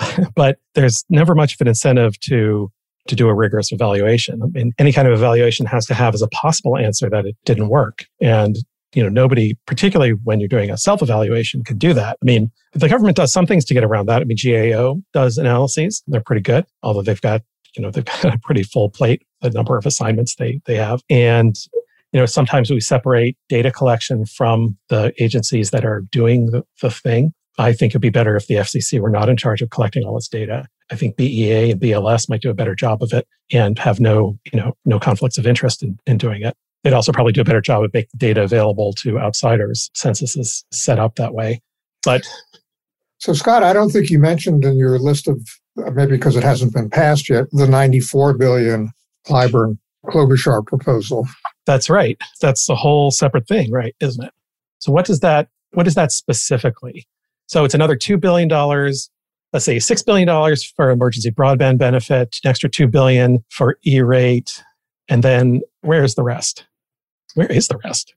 but 0.35 0.59
there's 0.75 1.03
never 1.09 1.35
much 1.35 1.55
of 1.55 1.61
an 1.61 1.67
incentive 1.67 2.19
to 2.21 2.71
to 3.07 3.15
do 3.15 3.27
a 3.27 3.33
rigorous 3.33 3.71
evaluation. 3.71 4.41
I 4.43 4.45
mean, 4.47 4.73
any 4.77 4.93
kind 4.93 5.07
of 5.07 5.13
evaluation 5.13 5.65
has 5.65 5.87
to 5.87 5.95
have 5.95 6.13
as 6.13 6.21
a 6.21 6.27
possible 6.27 6.77
answer 6.77 7.09
that 7.09 7.25
it 7.25 7.35
didn't 7.45 7.69
work. 7.69 8.05
And 8.21 8.57
you 8.93 9.01
know, 9.01 9.09
nobody, 9.09 9.57
particularly 9.65 10.11
when 10.11 10.39
you're 10.39 10.49
doing 10.49 10.69
a 10.69 10.77
self-evaluation, 10.77 11.63
could 11.63 11.79
do 11.79 11.93
that. 11.93 12.17
I 12.21 12.25
mean, 12.25 12.51
the 12.73 12.89
government 12.89 13.15
does 13.15 13.31
some 13.31 13.45
things 13.45 13.63
to 13.65 13.73
get 13.73 13.83
around 13.83 14.07
that. 14.07 14.21
I 14.21 14.25
mean, 14.25 14.37
GAO 14.41 15.01
does 15.13 15.37
analyses; 15.37 16.03
they're 16.07 16.21
pretty 16.21 16.41
good, 16.41 16.65
although 16.83 17.01
they've 17.01 17.21
got 17.21 17.41
you 17.75 17.81
know 17.81 17.91
they've 17.91 18.05
got 18.21 18.25
a 18.25 18.39
pretty 18.39 18.63
full 18.63 18.89
plate, 18.89 19.23
the 19.41 19.49
number 19.49 19.77
of 19.77 19.85
assignments 19.85 20.35
they 20.35 20.59
they 20.65 20.75
have, 20.75 21.01
and 21.09 21.55
you 22.11 22.19
know 22.19 22.25
sometimes 22.25 22.69
we 22.69 22.81
separate 22.81 23.37
data 23.47 23.71
collection 23.71 24.25
from 24.25 24.77
the 24.89 25.13
agencies 25.19 25.71
that 25.71 25.85
are 25.85 26.01
doing 26.11 26.47
the, 26.47 26.63
the 26.81 26.91
thing 26.91 27.33
I 27.57 27.73
think 27.73 27.91
it'd 27.91 28.01
be 28.01 28.09
better 28.09 28.35
if 28.35 28.47
the 28.47 28.55
FCC 28.55 28.99
were 28.99 29.09
not 29.09 29.29
in 29.29 29.37
charge 29.37 29.61
of 29.61 29.69
collecting 29.69 30.03
all 30.03 30.17
its 30.17 30.27
data. 30.27 30.67
I 30.89 30.95
think 30.95 31.17
BEA 31.17 31.71
and 31.71 31.81
BLS 31.81 32.29
might 32.29 32.41
do 32.41 32.49
a 32.49 32.53
better 32.53 32.75
job 32.75 33.03
of 33.03 33.13
it 33.13 33.27
and 33.51 33.77
have 33.79 33.99
no, 33.99 34.37
you 34.51 34.59
know, 34.59 34.75
no 34.85 34.99
conflicts 34.99 35.37
of 35.37 35.45
interest 35.45 35.83
in, 35.83 35.97
in 36.05 36.17
doing 36.17 36.41
it. 36.43 36.55
They'd 36.83 36.93
also 36.93 37.11
probably 37.11 37.33
do 37.33 37.41
a 37.41 37.45
better 37.45 37.61
job 37.61 37.83
of 37.83 37.93
making 37.93 38.09
data 38.17 38.41
available 38.41 38.93
to 38.93 39.19
outsiders. 39.19 39.91
Census 39.93 40.35
is 40.35 40.65
set 40.71 40.97
up 40.97 41.15
that 41.15 41.33
way. 41.33 41.61
But 42.03 42.27
so, 43.19 43.33
Scott, 43.33 43.63
I 43.63 43.73
don't 43.73 43.91
think 43.91 44.09
you 44.09 44.17
mentioned 44.17 44.65
in 44.65 44.77
your 44.77 44.97
list 44.97 45.27
of 45.27 45.39
maybe 45.75 46.13
because 46.13 46.35
it 46.35 46.43
hasn't 46.43 46.73
been 46.73 46.89
passed 46.89 47.29
yet 47.29 47.45
the 47.51 47.67
94 47.67 48.33
billion 48.37 48.91
Clyburn 49.27 49.77
Klobuchar 50.07 50.65
proposal. 50.65 51.27
That's 51.67 51.89
right. 51.89 52.17
That's 52.41 52.67
a 52.67 52.75
whole 52.75 53.11
separate 53.11 53.47
thing, 53.47 53.71
right? 53.71 53.95
Isn't 53.99 54.25
it? 54.25 54.33
So, 54.79 54.91
what 54.91 55.05
does 55.05 55.19
that? 55.19 55.49
What 55.73 55.87
is 55.87 55.93
that 55.95 56.11
specifically? 56.11 57.07
So 57.51 57.65
it's 57.65 57.73
another 57.73 57.97
$2 57.97 58.17
billion, 58.17 58.47
let's 58.47 59.65
say 59.65 59.75
$6 59.75 60.05
billion 60.05 60.55
for 60.77 60.89
emergency 60.89 61.31
broadband 61.31 61.79
benefit, 61.79 62.37
an 62.45 62.49
extra 62.49 62.69
2 62.69 62.87
billion 62.87 63.43
for 63.49 63.77
E-rate. 63.85 64.63
And 65.09 65.21
then 65.21 65.59
where's 65.81 66.15
the 66.15 66.23
rest? 66.23 66.65
Where 67.35 67.51
is 67.51 67.67
the 67.67 67.77
rest? 67.83 68.15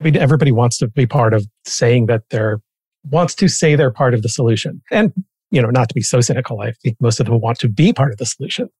I 0.00 0.04
mean, 0.04 0.16
everybody 0.16 0.50
wants 0.50 0.78
to 0.78 0.88
be 0.88 1.06
part 1.06 1.34
of 1.34 1.46
saying 1.64 2.06
that 2.06 2.22
they're, 2.30 2.60
wants 3.08 3.36
to 3.36 3.48
say 3.48 3.76
they're 3.76 3.92
part 3.92 4.12
of 4.12 4.22
the 4.22 4.28
solution. 4.28 4.82
And, 4.90 5.12
you 5.52 5.62
know, 5.62 5.70
not 5.70 5.88
to 5.90 5.94
be 5.94 6.02
so 6.02 6.20
cynical, 6.20 6.60
I 6.60 6.72
think 6.72 6.96
most 7.00 7.20
of 7.20 7.26
them 7.26 7.40
want 7.40 7.60
to 7.60 7.68
be 7.68 7.92
part 7.92 8.10
of 8.10 8.18
the 8.18 8.26
solution. 8.26 8.70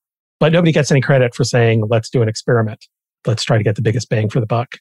But 0.41 0.51
nobody 0.51 0.73
gets 0.73 0.91
any 0.91 1.03
credit 1.03 1.37
for 1.37 1.45
saying, 1.45 1.85
let's 1.89 2.11
do 2.11 2.21
an 2.21 2.29
experiment. 2.29 2.85
Let's 3.29 3.45
try 3.45 3.59
to 3.59 3.63
get 3.63 3.77
the 3.77 3.83
biggest 3.83 4.09
bang 4.09 4.29
for 4.29 4.41
the 4.41 4.47
buck. 4.47 4.75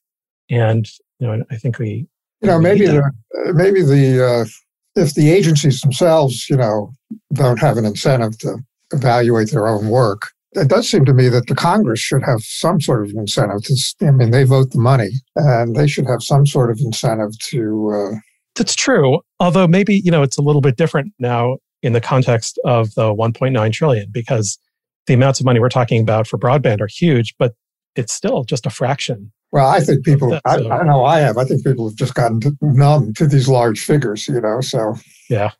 And, 0.49 0.89
you 1.19 1.27
know, 1.27 1.43
I 1.51 1.57
think 1.57 1.77
we, 1.77 2.07
you 2.41 2.47
know, 2.47 2.59
maybe 2.59 2.87
the, 2.87 3.11
maybe 3.53 3.83
the 3.83 4.25
uh, 4.25 4.45
if 4.95 5.13
the 5.13 5.31
agencies 5.31 5.81
themselves, 5.81 6.49
you 6.49 6.57
know, 6.57 6.91
don't 7.33 7.59
have 7.59 7.77
an 7.77 7.85
incentive 7.85 8.37
to 8.39 8.57
evaluate 8.91 9.51
their 9.51 9.67
own 9.67 9.89
work, 9.89 10.31
it 10.55 10.67
does 10.67 10.89
seem 10.89 11.05
to 11.05 11.13
me 11.13 11.29
that 11.29 11.47
the 11.47 11.55
Congress 11.55 11.99
should 11.99 12.23
have 12.23 12.41
some 12.41 12.79
sort 12.79 13.05
of 13.05 13.11
incentive 13.11 13.63
to, 13.63 14.05
I 14.05 14.11
mean, 14.11 14.31
they 14.31 14.43
vote 14.43 14.71
the 14.71 14.79
money 14.79 15.09
and 15.35 15.75
they 15.75 15.87
should 15.87 16.05
have 16.07 16.21
some 16.21 16.45
sort 16.45 16.69
of 16.69 16.79
incentive 16.79 17.37
to. 17.39 17.91
Uh, 17.91 18.17
That's 18.55 18.75
true. 18.75 19.21
Although 19.39 19.67
maybe, 19.67 19.95
you 19.95 20.11
know, 20.11 20.21
it's 20.21 20.37
a 20.37 20.41
little 20.41 20.61
bit 20.61 20.77
different 20.77 21.13
now 21.19 21.57
in 21.81 21.93
the 21.93 22.01
context 22.01 22.59
of 22.65 22.93
the 22.95 23.13
1.9 23.13 23.73
trillion 23.73 24.07
because 24.11 24.59
the 25.07 25.13
amounts 25.13 25.39
of 25.39 25.45
money 25.45 25.59
we're 25.59 25.69
talking 25.69 26.01
about 26.01 26.27
for 26.27 26.37
broadband 26.37 26.81
are 26.81 26.87
huge, 26.87 27.35
but 27.37 27.53
it's 27.95 28.13
still 28.13 28.43
just 28.43 28.65
a 28.65 28.69
fraction. 28.69 29.31
Well, 29.53 29.67
I 29.67 29.81
think 29.81 30.03
people. 30.03 30.39
I, 30.45 30.55
I, 30.55 30.83
know 30.83 31.05
I 31.05 31.19
have, 31.19 31.37
I 31.37 31.45
think 31.45 31.63
people 31.63 31.87
have 31.87 31.95
just 31.95 32.15
gotten 32.15 32.41
numb 32.59 33.13
to 33.13 33.27
these 33.27 33.47
large 33.47 33.79
figures, 33.79 34.27
you 34.27 34.41
know, 34.41 34.61
so. 34.61 34.95
Yeah. 35.29 35.51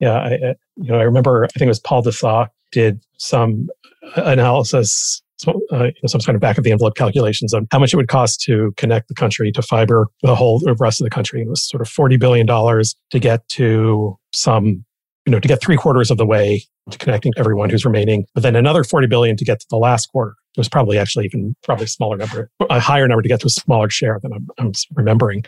Yeah. 0.00 0.18
I, 0.18 0.30
you 0.74 0.90
know, 0.90 0.98
I 0.98 1.04
remember, 1.04 1.44
I 1.44 1.48
think 1.56 1.66
it 1.66 1.68
was 1.68 1.78
Paul 1.78 2.02
de 2.02 2.10
Sa 2.10 2.48
did 2.72 3.00
some 3.18 3.68
analysis 4.16 5.22
uh, 5.46 5.90
some 6.06 6.20
kind 6.20 6.34
of 6.34 6.40
back 6.40 6.58
of 6.58 6.64
the 6.64 6.72
envelope 6.72 6.94
calculations 6.96 7.54
on 7.54 7.66
how 7.70 7.78
much 7.78 7.92
it 7.92 7.96
would 7.96 8.08
cost 8.08 8.40
to 8.40 8.72
connect 8.76 9.08
the 9.08 9.14
country 9.14 9.50
to 9.52 9.62
fiber, 9.62 10.08
the 10.22 10.34
whole 10.34 10.60
rest 10.78 11.00
of 11.00 11.04
the 11.04 11.10
country. 11.10 11.42
it 11.42 11.48
was 11.48 11.68
sort 11.68 11.80
of 11.80 11.88
$40 11.88 12.18
billion 12.18 12.46
to 12.46 13.18
get 13.18 13.48
to 13.50 14.16
some, 14.32 14.84
you 15.26 15.30
know, 15.30 15.40
to 15.40 15.48
get 15.48 15.60
three 15.60 15.76
quarters 15.76 16.10
of 16.10 16.16
the 16.16 16.26
way 16.26 16.64
to 16.90 16.98
connecting 16.98 17.32
everyone 17.36 17.70
who's 17.70 17.84
remaining, 17.84 18.24
but 18.34 18.42
then 18.42 18.56
another 18.56 18.84
40 18.84 19.06
billion 19.06 19.36
to 19.36 19.44
get 19.44 19.60
to 19.60 19.66
the 19.70 19.76
last 19.76 20.06
quarter. 20.06 20.34
It 20.54 20.60
was 20.60 20.68
probably 20.68 20.98
actually 20.98 21.24
even 21.24 21.56
probably 21.62 21.84
a 21.84 21.88
smaller 21.88 22.16
number, 22.16 22.50
a 22.68 22.78
higher 22.78 23.08
number 23.08 23.22
to 23.22 23.28
get 23.28 23.40
to 23.40 23.46
a 23.46 23.50
smaller 23.50 23.88
share 23.88 24.18
than 24.22 24.32
I'm, 24.32 24.48
I'm 24.58 24.72
remembering. 24.94 25.44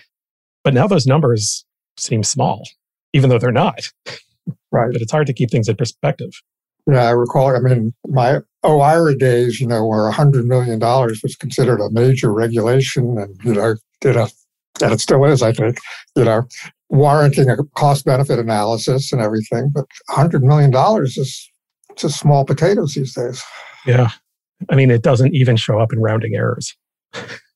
But 0.62 0.72
now 0.72 0.86
those 0.86 1.06
numbers 1.06 1.64
seem 1.98 2.22
small, 2.22 2.66
even 3.12 3.30
though 3.30 3.38
they're 3.38 3.52
not. 3.52 3.92
Right. 4.72 4.92
but 4.92 5.02
it's 5.02 5.12
hard 5.12 5.26
to 5.28 5.32
keep 5.32 5.50
things 5.50 5.68
in 5.68 5.76
perspective. 5.76 6.32
Yeah, 6.90 7.04
I 7.04 7.10
recall. 7.10 7.56
I 7.56 7.60
mean, 7.60 7.94
my 8.08 8.40
OIRA 8.64 9.18
days, 9.18 9.60
you 9.60 9.66
know, 9.66 9.86
where 9.86 10.10
$100 10.10 10.44
million 10.44 10.78
was 10.80 11.36
considered 11.38 11.80
a 11.80 11.90
major 11.90 12.32
regulation 12.32 13.16
and, 13.18 13.38
you 13.42 13.54
know, 13.54 13.76
did 14.00 14.16
a, 14.16 14.28
and 14.82 14.92
it 14.92 15.00
still 15.00 15.24
is, 15.24 15.42
I 15.42 15.52
think, 15.52 15.78
you 16.16 16.24
know, 16.24 16.46
warranting 16.90 17.48
a 17.48 17.56
cost 17.76 18.04
benefit 18.04 18.38
analysis 18.38 19.12
and 19.12 19.22
everything. 19.22 19.70
But 19.72 19.86
$100 20.10 20.42
million 20.42 20.72
is 21.04 21.50
just 21.96 22.18
small 22.18 22.44
potatoes 22.44 22.94
these 22.94 23.14
days. 23.14 23.42
Yeah. 23.86 24.10
I 24.70 24.74
mean, 24.74 24.90
it 24.90 25.02
doesn't 25.02 25.34
even 25.34 25.56
show 25.56 25.78
up 25.78 25.92
in 25.92 26.00
rounding 26.00 26.34
errors. 26.34 26.76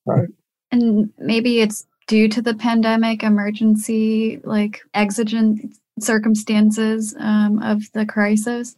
Right. 0.07 0.29
And 0.71 1.11
maybe 1.19 1.61
it's 1.61 1.87
due 2.07 2.29
to 2.29 2.43
the 2.43 2.55
pandemic 2.55 3.23
emergency, 3.23 4.41
like 4.45 4.81
exigent 4.95 5.77
circumstances 6.01 7.15
um, 7.19 7.63
of 7.63 7.83
the 7.93 8.07
crisis 8.07 8.77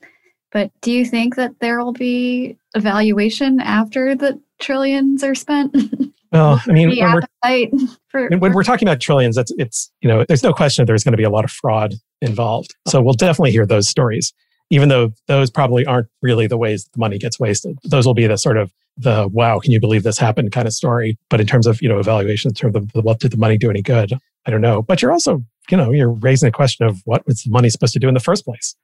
but 0.52 0.70
do 0.80 0.90
you 0.90 1.04
think 1.04 1.36
that 1.36 1.60
there 1.60 1.82
will 1.82 1.92
be 1.92 2.56
evaluation 2.74 3.60
after 3.60 4.14
the 4.14 4.40
trillions 4.60 5.22
are 5.24 5.34
spent? 5.34 5.74
Well, 6.32 6.62
I 6.68 6.70
mean, 6.70 6.90
when 6.90 7.12
we're, 7.12 7.88
for, 8.06 8.28
when 8.38 8.52
we're 8.52 8.62
talking 8.62 8.86
about 8.86 9.00
trillions, 9.00 9.36
it's, 9.36 9.50
it's, 9.58 9.90
you 10.00 10.08
know, 10.08 10.24
there's 10.28 10.44
no 10.44 10.52
question 10.52 10.86
there's 10.86 11.02
going 11.02 11.10
to 11.10 11.18
be 11.18 11.24
a 11.24 11.28
lot 11.28 11.44
of 11.44 11.50
fraud 11.50 11.94
involved. 12.22 12.76
So 12.86 13.02
we'll 13.02 13.14
definitely 13.14 13.50
hear 13.50 13.66
those 13.66 13.88
stories, 13.88 14.32
even 14.70 14.88
though 14.88 15.10
those 15.26 15.50
probably 15.50 15.84
aren't 15.84 16.08
really 16.22 16.46
the 16.46 16.58
ways 16.58 16.88
the 16.92 16.98
money 16.98 17.18
gets 17.18 17.38
wasted. 17.38 17.78
Those 17.84 18.06
will 18.06 18.14
be 18.14 18.26
the 18.26 18.36
sort 18.36 18.56
of 18.56 18.72
the, 18.96 19.28
wow, 19.32 19.58
can 19.58 19.72
you 19.72 19.80
believe 19.80 20.02
this 20.02 20.18
happened 20.18 20.52
kind 20.52 20.66
of 20.66 20.74
story. 20.74 21.18
But 21.28 21.40
in 21.40 21.46
terms 21.46 21.66
of, 21.66 21.80
you 21.82 21.88
know, 21.88 21.98
evaluation, 21.98 22.50
in 22.50 22.54
terms 22.54 22.76
of 22.76 22.90
what 22.94 23.20
did 23.20 23.32
the 23.32 23.36
money 23.36 23.58
do 23.58 23.70
any 23.70 23.82
good? 23.82 24.12
I 24.46 24.50
don't 24.50 24.60
know. 24.60 24.82
But 24.82 25.02
you're 25.02 25.12
also, 25.12 25.42
you 25.70 25.76
know, 25.76 25.92
you're 25.92 26.12
raising 26.12 26.46
the 26.46 26.52
question 26.52 26.86
of 26.86 27.00
what 27.04 27.26
was 27.26 27.42
the 27.42 27.50
money 27.50 27.70
supposed 27.70 27.92
to 27.94 27.98
do 27.98 28.08
in 28.08 28.14
the 28.14 28.20
first 28.20 28.44
place? 28.44 28.74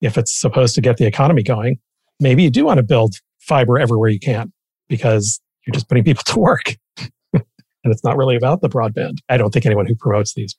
if 0.00 0.18
it's 0.18 0.32
supposed 0.32 0.74
to 0.74 0.80
get 0.80 0.96
the 0.96 1.06
economy 1.06 1.42
going, 1.42 1.78
maybe 2.20 2.42
you 2.42 2.50
do 2.50 2.64
want 2.64 2.78
to 2.78 2.82
build 2.82 3.16
fiber 3.38 3.78
everywhere 3.78 4.10
you 4.10 4.20
can 4.20 4.52
because 4.88 5.40
you're 5.66 5.74
just 5.74 5.88
putting 5.88 6.04
people 6.04 6.22
to 6.26 6.38
work. 6.38 6.76
and 7.32 7.44
it's 7.84 8.04
not 8.04 8.16
really 8.16 8.36
about 8.36 8.60
the 8.60 8.68
broadband. 8.68 9.18
I 9.28 9.36
don't 9.36 9.52
think 9.52 9.66
anyone 9.66 9.86
who 9.86 9.94
promotes 9.94 10.34
these 10.34 10.54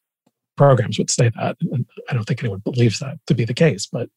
programs 0.56 0.98
would 0.98 1.12
say 1.12 1.32
that. 1.36 1.58
And 1.72 1.86
I 2.10 2.13
don't 2.13 2.24
think 2.24 2.41
anyone 2.41 2.60
believes 2.60 3.00
that 3.00 3.17
to 3.27 3.36
be 3.36 3.46
the 3.46 3.53
case, 3.53 3.86
but 3.86 4.10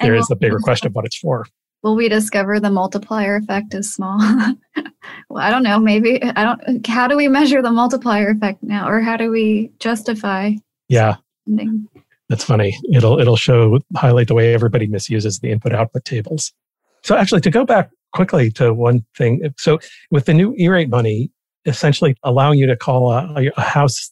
there 0.00 0.14
is 0.14 0.26
the 0.26 0.36
bigger 0.36 0.58
question 0.58 0.88
of 0.88 0.94
what 0.94 1.04
it's 1.04 1.16
for. 1.16 1.46
Will 1.82 1.96
we 1.96 2.08
discover 2.08 2.58
the 2.60 2.70
multiplier 2.70 3.36
effect 3.36 3.74
is 3.74 3.92
small? 3.92 4.18
well, 5.28 5.42
I 5.44 5.50
don't 5.50 5.62
know. 5.62 5.78
Maybe 5.78 6.22
I 6.22 6.44
don't. 6.44 6.86
How 6.86 7.06
do 7.06 7.16
we 7.16 7.28
measure 7.28 7.60
the 7.60 7.70
multiplier 7.70 8.30
effect 8.30 8.62
now, 8.62 8.88
or 8.88 9.00
how 9.00 9.16
do 9.18 9.30
we 9.30 9.70
justify? 9.80 10.52
Yeah, 10.88 11.16
that's 12.28 12.44
funny. 12.44 12.78
It'll 12.92 13.18
it'll 13.20 13.36
show 13.36 13.80
highlight 13.96 14.28
the 14.28 14.34
way 14.34 14.54
everybody 14.54 14.86
misuses 14.86 15.40
the 15.40 15.50
input 15.50 15.74
output 15.74 16.04
tables. 16.04 16.52
So 17.02 17.16
actually, 17.16 17.42
to 17.42 17.50
go 17.50 17.66
back 17.66 17.90
quickly 18.12 18.50
to 18.52 18.72
one 18.72 19.04
thing, 19.16 19.52
so 19.58 19.78
with 20.10 20.24
the 20.24 20.32
new 20.32 20.54
E-rate 20.56 20.88
money, 20.88 21.30
essentially 21.66 22.16
allowing 22.22 22.58
you 22.58 22.66
to 22.66 22.76
call 22.76 23.12
a, 23.12 23.50
a 23.56 23.60
house 23.60 24.10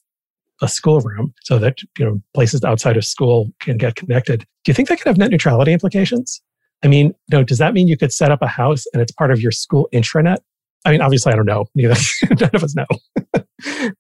a 0.62 0.68
schoolroom 0.68 1.34
so 1.42 1.58
that 1.58 1.82
you 1.98 2.04
know 2.04 2.22
places 2.32 2.64
outside 2.64 2.96
of 2.96 3.04
school 3.04 3.50
can 3.60 3.76
get 3.76 3.96
connected. 3.96 4.46
Do 4.64 4.70
you 4.70 4.74
think 4.74 4.88
that 4.88 4.98
could 4.98 5.08
have 5.08 5.18
net 5.18 5.30
neutrality 5.30 5.72
implications? 5.72 6.40
I 6.82 6.88
mean, 6.88 7.08
you 7.08 7.38
know, 7.38 7.44
does 7.44 7.58
that 7.58 7.74
mean 7.74 7.88
you 7.88 7.98
could 7.98 8.12
set 8.12 8.30
up 8.30 8.40
a 8.42 8.46
house 8.46 8.84
and 8.92 9.02
it's 9.02 9.12
part 9.12 9.30
of 9.30 9.40
your 9.40 9.52
school 9.52 9.88
intranet? 9.92 10.38
I 10.84 10.90
mean, 10.90 11.00
obviously, 11.00 11.32
I 11.32 11.36
don't 11.36 11.46
know. 11.46 11.66
Neither, 11.74 11.94
none 12.40 12.50
of 12.54 12.64
us 12.64 12.74
know. 12.74 12.86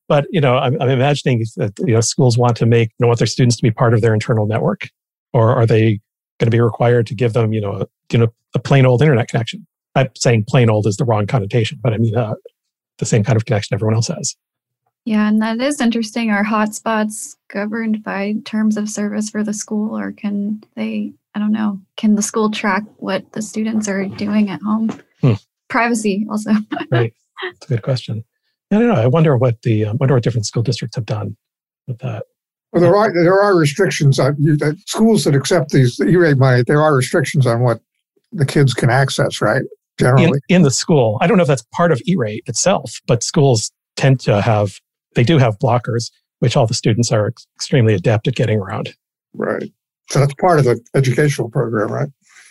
but 0.08 0.26
you 0.30 0.40
know, 0.40 0.56
I'm, 0.56 0.80
I'm, 0.80 0.88
imagining 0.88 1.44
that 1.56 1.72
you 1.80 1.94
know 1.94 2.00
schools 2.00 2.38
want 2.38 2.56
to 2.58 2.66
make 2.66 2.88
you 2.90 3.04
know, 3.04 3.08
want 3.08 3.18
their 3.18 3.26
students 3.26 3.56
to 3.56 3.62
be 3.62 3.70
part 3.70 3.92
of 3.92 4.00
their 4.00 4.14
internal 4.14 4.46
network, 4.46 4.88
or 5.32 5.54
are 5.54 5.66
they 5.66 6.00
going 6.38 6.46
to 6.46 6.50
be 6.50 6.60
required 6.60 7.06
to 7.08 7.14
give 7.14 7.34
them 7.34 7.52
you 7.52 7.60
know 7.60 7.72
a, 7.72 7.86
you 8.12 8.18
know 8.18 8.28
a 8.54 8.58
plain 8.58 8.86
old 8.86 9.02
internet 9.02 9.28
connection? 9.28 9.66
I'm 9.94 10.08
saying 10.16 10.46
plain 10.48 10.70
old 10.70 10.86
is 10.86 10.96
the 10.96 11.04
wrong 11.04 11.26
connotation, 11.26 11.78
but 11.82 11.92
I 11.92 11.98
mean 11.98 12.16
uh, 12.16 12.34
the 12.98 13.04
same 13.04 13.24
kind 13.24 13.36
of 13.36 13.44
connection 13.44 13.74
everyone 13.74 13.94
else 13.94 14.08
has. 14.08 14.36
Yeah, 15.04 15.28
and 15.28 15.42
that 15.42 15.60
is 15.60 15.80
interesting. 15.80 16.30
Are 16.30 16.44
hotspots 16.44 17.36
governed 17.48 18.04
by 18.04 18.34
terms 18.44 18.76
of 18.76 18.88
service 18.88 19.30
for 19.30 19.42
the 19.42 19.52
school, 19.54 19.98
or 19.98 20.12
can 20.12 20.62
they? 20.76 21.12
I 21.34 21.38
don't 21.38 21.52
know. 21.52 21.80
Can 21.96 22.14
the 22.14 22.22
school 22.22 22.50
track 22.50 22.84
what 22.98 23.32
the 23.32 23.42
students 23.42 23.88
are 23.88 24.06
doing 24.06 24.50
at 24.50 24.62
home? 24.62 24.90
Hmm. 25.20 25.32
Privacy, 25.68 26.26
also. 26.30 26.50
right. 26.90 27.12
That's 27.42 27.66
a 27.66 27.68
good 27.68 27.82
question. 27.82 28.24
I 28.70 28.78
don't 28.78 28.88
know. 28.88 28.94
I 28.94 29.06
wonder 29.06 29.36
what 29.36 29.60
the 29.62 29.86
um, 29.86 29.96
wonder 29.98 30.14
what 30.14 30.22
different 30.22 30.46
school 30.46 30.62
districts 30.62 30.96
have 30.96 31.06
done 31.06 31.36
with 31.88 31.98
that. 31.98 32.24
Well, 32.72 32.80
there 32.80 32.96
are 32.96 33.12
there 33.12 33.40
are 33.40 33.56
restrictions 33.56 34.18
on 34.18 34.36
you, 34.38 34.56
schools 34.86 35.24
that 35.24 35.34
accept 35.34 35.72
these 35.72 36.00
E-rate 36.00 36.38
money. 36.38 36.62
There 36.62 36.80
are 36.80 36.94
restrictions 36.94 37.46
on 37.46 37.60
what 37.60 37.80
the 38.30 38.46
kids 38.46 38.72
can 38.72 38.88
access, 38.88 39.42
right? 39.42 39.62
Generally, 39.98 40.40
in, 40.48 40.56
in 40.56 40.62
the 40.62 40.70
school, 40.70 41.18
I 41.20 41.26
don't 41.26 41.36
know 41.36 41.42
if 41.42 41.48
that's 41.48 41.64
part 41.74 41.92
of 41.92 42.00
E-rate 42.06 42.44
itself, 42.46 43.00
but 43.06 43.22
schools 43.22 43.72
tend 43.96 44.20
to 44.20 44.40
have 44.40 44.80
they 45.14 45.24
do 45.24 45.38
have 45.38 45.58
blockers, 45.58 46.10
which 46.40 46.56
all 46.56 46.66
the 46.66 46.74
students 46.74 47.12
are 47.12 47.32
extremely 47.56 47.94
adept 47.94 48.28
at 48.28 48.34
getting 48.34 48.58
around. 48.58 48.94
Right. 49.34 49.72
So 50.10 50.18
that's 50.18 50.34
part 50.34 50.58
of 50.58 50.64
the 50.64 50.80
educational 50.94 51.48
program, 51.48 51.90
right? 51.90 52.08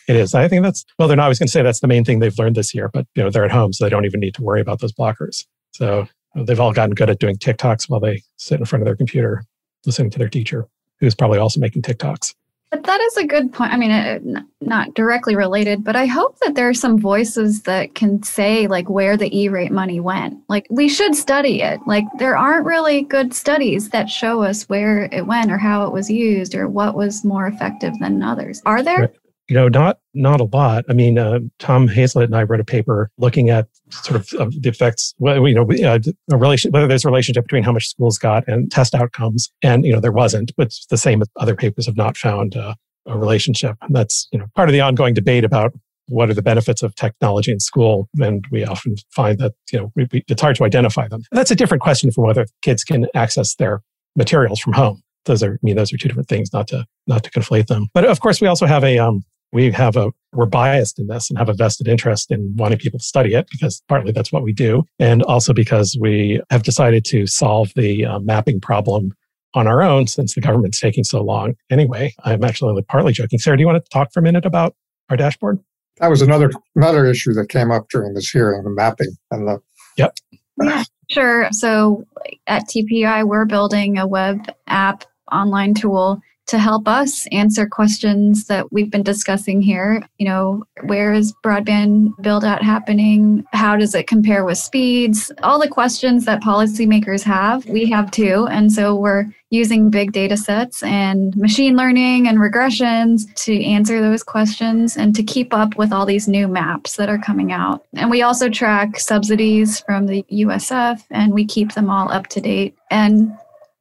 It 0.08 0.16
is. 0.16 0.34
I 0.34 0.48
think 0.48 0.64
that's 0.64 0.84
well. 0.98 1.08
They're 1.08 1.18
not 1.18 1.24
always 1.24 1.40
going 1.40 1.48
to 1.48 1.52
say 1.52 1.62
that's 1.62 1.80
the 1.80 1.88
main 1.88 2.04
thing 2.04 2.20
they've 2.20 2.38
learned 2.38 2.56
this 2.56 2.74
year, 2.74 2.90
but 2.90 3.06
you 3.16 3.24
know 3.24 3.30
they're 3.30 3.46
at 3.46 3.52
home, 3.52 3.72
so 3.72 3.84
they 3.84 3.90
don't 3.90 4.06
even 4.06 4.20
need 4.20 4.34
to 4.36 4.42
worry 4.42 4.60
about 4.60 4.80
those 4.80 4.92
blockers. 4.92 5.46
So 5.74 6.08
uh, 6.36 6.44
they've 6.44 6.60
all 6.60 6.74
gotten 6.74 6.96
good 6.96 7.10
at 7.10 7.20
doing 7.20 7.38
TikToks 7.38 7.88
while 7.88 8.00
they 8.00 8.24
sit 8.38 8.60
in 8.60 8.66
front 8.66 8.82
of 8.82 8.86
their 8.86 8.96
computer 8.96 9.44
listening 9.86 10.10
to 10.12 10.20
their 10.20 10.30
teacher, 10.30 10.68
who's 11.00 11.16
probably 11.16 11.40
also 11.40 11.60
making 11.60 11.84
TikToks. 11.84 12.34
But 12.72 12.84
that 12.86 13.02
is 13.02 13.18
a 13.18 13.28
good 13.28 13.52
point. 13.52 13.74
I 13.74 13.78
mean, 13.78 13.92
it, 13.92 14.24
not 14.62 14.94
directly 14.94 15.36
related, 15.36 15.84
but 15.84 15.98
I 15.98 16.06
hope 16.06 16.40
that 16.40 16.56
there 16.56 16.70
are 16.70 16.74
some 16.74 16.98
voices 16.98 17.64
that 17.64 17.96
can 17.96 18.24
say 18.24 18.68
like 18.68 18.90
where 18.90 19.18
the 19.18 19.38
E-rate 19.38 19.74
money 19.74 20.00
went. 20.00 20.38
Like 20.48 20.68
we 20.70 20.88
should 20.88 21.14
study 21.14 21.62
it. 21.62 21.82
Like 21.86 22.06
there 22.18 22.38
aren't 22.38 22.66
really 22.66 23.02
good 23.02 23.34
studies 23.34 23.90
that 23.90 24.10
show 24.10 24.42
us 24.42 24.70
where 24.70 25.10
it 25.12 25.28
went 25.28 25.52
or 25.52 25.58
how 25.58 25.86
it 25.86 25.92
was 25.92 26.10
used 26.10 26.56
or 26.56 26.70
what 26.70 26.96
was 26.96 27.26
more 27.26 27.48
effective 27.48 27.94
than 28.00 28.24
others. 28.24 28.62
Are 28.66 28.82
there? 28.82 29.02
Right. 29.02 29.21
You 29.52 29.58
know, 29.58 29.68
not 29.68 30.00
not 30.14 30.40
a 30.40 30.46
lot. 30.46 30.86
I 30.88 30.94
mean, 30.94 31.18
uh, 31.18 31.40
Tom 31.60 31.90
Hazlett 31.90 32.28
and 32.28 32.38
I 32.38 32.44
wrote 32.44 32.62
a 32.62 32.64
paper 32.64 33.12
looking 33.18 33.50
at 33.50 33.68
sort 33.90 34.22
of 34.22 34.40
uh, 34.40 34.50
the 34.58 34.70
effects. 34.70 35.14
Well, 35.20 35.46
you 35.46 35.54
know, 35.54 35.70
uh, 35.70 36.00
a 36.32 36.38
relation 36.38 36.72
whether 36.72 36.88
there's 36.88 37.04
a 37.04 37.10
relationship 37.10 37.44
between 37.44 37.64
how 37.64 37.74
much 37.74 37.90
schools 37.90 38.18
got 38.18 38.48
and 38.48 38.72
test 38.72 38.96
outcomes, 38.96 39.52
and 39.62 39.84
you 39.84 39.92
know, 39.92 40.00
there 40.00 40.14
wasn't. 40.14 40.54
But 40.56 40.74
the 40.90 40.96
same. 40.96 41.22
Other 41.36 41.54
papers 41.54 41.86
have 41.88 41.98
not 41.98 42.16
found 42.16 42.56
uh, 42.56 42.76
a 43.06 43.18
relationship. 43.18 43.76
And 43.82 43.94
that's 43.94 44.30
you 44.32 44.40
know 44.40 44.46
part 44.56 44.70
of 44.70 44.74
the 44.74 44.80
ongoing 44.80 45.14
debate 45.14 45.44
about 45.44 45.74
what 46.08 46.30
are 46.30 46.34
the 46.34 46.42
benefits 46.42 46.82
of 46.82 46.96
technology 46.96 47.52
in 47.52 47.60
school, 47.60 48.08
and 48.22 48.46
we 48.52 48.64
often 48.64 48.96
find 49.10 49.38
that 49.40 49.52
you 49.70 49.80
know 49.80 49.92
we, 49.98 50.08
we, 50.14 50.24
it's 50.30 50.42
hard 50.42 50.56
to 50.56 50.64
identify 50.64 51.10
them. 51.10 51.24
And 51.30 51.38
that's 51.38 51.52
a 51.52 51.58
different 51.58 51.84
question 51.84 52.10
from 52.10 52.24
whether 52.24 52.46
kids 52.62 52.86
can 52.86 53.06
access 53.16 53.56
their 53.56 53.82
materials 54.16 54.62
from 54.62 54.72
home. 54.72 55.04
Those 55.26 55.44
are 55.44 55.56
I 55.56 55.58
mean 55.62 55.76
those 55.76 55.92
are 55.92 55.98
two 55.98 56.08
different 56.08 56.30
things. 56.30 56.54
Not 56.54 56.70
to 56.70 56.86
not 57.06 57.26
to 57.26 57.32
conflate 57.32 57.68
them. 57.68 57.90
But 57.94 58.06
of 58.06 58.22
course, 58.22 58.40
we 58.40 58.48
also 58.48 58.66
have 58.66 58.86
a 58.86 58.98
um, 58.98 59.26
we 59.52 59.72
have 59.72 59.96
a 59.96 60.12
we're 60.34 60.46
biased 60.46 60.98
in 60.98 61.08
this 61.08 61.30
and 61.30 61.38
have 61.38 61.50
a 61.50 61.54
vested 61.54 61.88
interest 61.90 62.32
in 62.32 62.54
wanting 62.56 62.78
people 62.78 62.98
to 63.00 63.04
study 63.04 63.34
it 63.34 63.48
because 63.52 63.84
partly 63.90 64.14
that's 64.14 64.32
what 64.32 64.44
we 64.44 64.54
do. 64.54 64.84
And 64.98 65.24
also 65.24 65.54
because 65.54 65.98
we 66.00 66.42
have 66.50 66.64
decided 66.64 67.04
to 67.06 67.28
solve 67.28 67.74
the 67.76 68.06
uh, 68.06 68.20
mapping 68.20 68.62
problem 68.62 69.14
on 69.54 69.68
our 69.68 69.82
own 69.82 70.08
since 70.08 70.34
the 70.34 70.40
government's 70.40 70.80
taking 70.80 71.04
so 71.04 71.22
long. 71.22 71.56
Anyway 71.70 72.14
i'm 72.24 72.44
actually 72.44 72.70
only 72.70 72.84
partly 72.84 73.14
joking. 73.14 73.40
Sarah 73.40 73.58
do 73.58 73.62
you 73.62 73.68
want 73.68 73.84
to 73.84 73.90
talk 73.90 74.14
for 74.14 74.22
a 74.22 74.24
minute 74.24 74.46
about 74.46 74.76
our 75.10 75.18
dashboard? 75.18 75.60
That 76.00 76.10
was 76.10 76.22
another 76.22 76.52
another 76.76 77.06
issue 77.06 77.34
that 77.34 77.50
came 77.50 77.72
up 77.72 77.90
during 77.90 78.14
this 78.14 78.30
hearing 78.30 78.64
the 78.64 78.70
mapping 78.70 79.16
and 79.32 79.48
the 79.48 79.60
yep. 79.98 80.16
Yeah 80.62 80.84
sure. 81.12 81.48
So 81.52 82.06
at 82.48 82.68
tpi 82.68 83.24
we're 83.24 83.46
building 83.46 83.98
a 83.98 84.08
web 84.08 84.48
app 84.68 85.06
online 85.32 85.74
tool 85.74 86.22
to 86.52 86.60
help 86.60 86.86
us 86.86 87.26
answer 87.28 87.66
questions 87.66 88.46
that 88.48 88.74
we've 88.74 88.92
been 88.92 89.04
discussing 89.04 89.62
here. 89.62 90.06
You 90.18 90.28
know, 90.28 90.64
where 90.84 91.14
is 91.14 91.34
broadband 91.46 92.22
build 92.22 92.44
out 92.44 92.62
happening? 92.62 93.46
How 93.54 93.78
does 93.78 93.96
it 93.96 94.06
compare 94.06 94.44
with 94.44 94.58
speeds? 94.58 95.32
All 95.44 95.62
the 95.62 95.70
questions 95.70 96.26
that 96.26 96.42
policymakers 96.42 97.24
have, 97.24 97.66
we 97.68 97.90
have 97.90 98.12
too. 98.12 98.48
And 98.52 98.70
so 98.70 98.96
we're 98.96 99.28
using 99.50 99.90
big 99.90 100.12
data 100.12 100.36
sets 100.36 100.84
and 100.84 101.36
machine 101.38 101.78
learning 101.78 102.28
and 102.28 102.38
regressions 102.38 103.34
to 103.36 103.64
answer 103.64 104.02
those 104.02 104.24
questions 104.24 104.98
and 104.98 105.16
to 105.16 105.24
keep 105.24 105.54
up 105.54 105.78
with 105.78 105.94
all 105.94 106.06
these 106.06 106.28
new 106.28 106.50
maps 106.50 106.98
that 106.98 107.08
are 107.08 107.18
coming 107.18 107.54
out. 107.54 107.86
And 107.94 108.12
we 108.12 108.24
also 108.24 108.50
track 108.50 109.00
subsidies 109.00 109.80
from 109.80 110.08
the 110.08 110.26
USF 110.30 111.02
and 111.12 111.34
we 111.34 111.46
keep 111.46 111.74
them 111.74 111.90
all 111.90 112.12
up 112.12 112.28
to 112.28 112.42
date. 112.42 112.76
And 112.90 113.32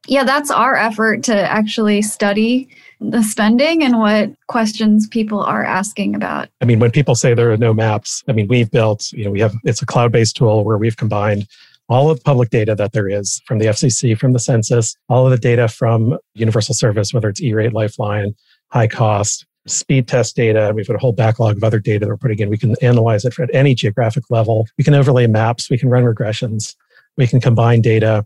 yeah, 0.07 0.23
that's 0.23 0.51
our 0.51 0.75
effort 0.75 1.23
to 1.23 1.35
actually 1.35 2.01
study 2.01 2.69
the 2.99 3.23
spending 3.23 3.83
and 3.83 3.99
what 3.99 4.31
questions 4.47 5.07
people 5.07 5.41
are 5.41 5.63
asking 5.63 6.15
about. 6.15 6.49
I 6.61 6.65
mean, 6.65 6.79
when 6.79 6.91
people 6.91 7.15
say 7.15 7.33
there 7.33 7.51
are 7.51 7.57
no 7.57 7.73
maps, 7.73 8.23
I 8.27 8.33
mean, 8.33 8.47
we've 8.47 8.69
built, 8.69 9.11
you 9.11 9.25
know, 9.25 9.31
we 9.31 9.39
have, 9.39 9.55
it's 9.63 9.81
a 9.81 9.85
cloud 9.85 10.11
based 10.11 10.35
tool 10.35 10.63
where 10.63 10.77
we've 10.77 10.97
combined 10.97 11.47
all 11.89 12.09
of 12.09 12.17
the 12.17 12.23
public 12.23 12.49
data 12.49 12.73
that 12.75 12.93
there 12.93 13.09
is 13.09 13.41
from 13.45 13.59
the 13.59 13.65
FCC, 13.65 14.17
from 14.17 14.33
the 14.33 14.39
census, 14.39 14.95
all 15.09 15.25
of 15.25 15.31
the 15.31 15.37
data 15.37 15.67
from 15.67 16.17
universal 16.35 16.73
service, 16.73 17.13
whether 17.13 17.29
it's 17.29 17.41
E-rate, 17.41 17.73
Lifeline, 17.73 18.33
high 18.69 18.87
cost, 18.87 19.45
speed 19.67 20.07
test 20.07 20.35
data. 20.35 20.71
We've 20.73 20.87
got 20.87 20.95
a 20.95 20.99
whole 20.99 21.11
backlog 21.11 21.57
of 21.57 21.63
other 21.63 21.79
data 21.79 21.99
that 21.99 22.07
we're 22.07 22.17
putting 22.17 22.39
in. 22.39 22.49
We 22.49 22.57
can 22.57 22.75
analyze 22.81 23.25
it 23.25 23.37
at 23.39 23.53
any 23.53 23.75
geographic 23.75 24.23
level. 24.29 24.67
We 24.77 24.83
can 24.83 24.93
overlay 24.93 25.27
maps. 25.27 25.69
We 25.69 25.77
can 25.77 25.89
run 25.89 26.03
regressions. 26.03 26.75
We 27.17 27.27
can 27.27 27.41
combine 27.41 27.81
data. 27.81 28.25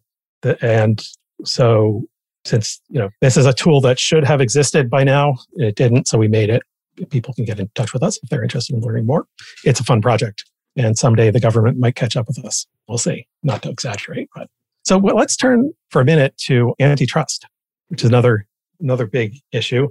And 0.61 1.03
so 1.43 2.03
since, 2.45 2.79
you 2.89 2.99
know, 2.99 3.09
this 3.21 3.37
is 3.37 3.45
a 3.45 3.53
tool 3.53 3.81
that 3.81 3.99
should 3.99 4.23
have 4.23 4.39
existed 4.39 4.89
by 4.89 5.03
now, 5.03 5.35
it 5.55 5.75
didn't. 5.75 6.07
So 6.07 6.17
we 6.17 6.27
made 6.27 6.49
it. 6.49 6.63
People 7.09 7.33
can 7.33 7.43
get 7.43 7.59
in 7.59 7.69
touch 7.75 7.91
with 7.91 8.03
us 8.03 8.19
if 8.23 8.29
they're 8.29 8.43
interested 8.43 8.75
in 8.75 8.81
learning 8.81 9.05
more. 9.05 9.25
It's 9.63 9.79
a 9.79 9.83
fun 9.83 10.01
project. 10.01 10.45
And 10.77 10.97
someday 10.97 11.31
the 11.31 11.39
government 11.39 11.77
might 11.79 11.95
catch 11.95 12.15
up 12.15 12.27
with 12.27 12.43
us. 12.45 12.65
We'll 12.87 12.97
see, 12.97 13.27
not 13.43 13.63
to 13.63 13.69
exaggerate. 13.69 14.29
But 14.35 14.47
so 14.83 14.97
well, 14.97 15.15
let's 15.15 15.35
turn 15.35 15.71
for 15.89 16.01
a 16.01 16.05
minute 16.05 16.37
to 16.45 16.73
antitrust, 16.79 17.45
which 17.87 18.03
is 18.03 18.09
another 18.09 18.45
another 18.79 19.07
big 19.07 19.35
issue. 19.51 19.87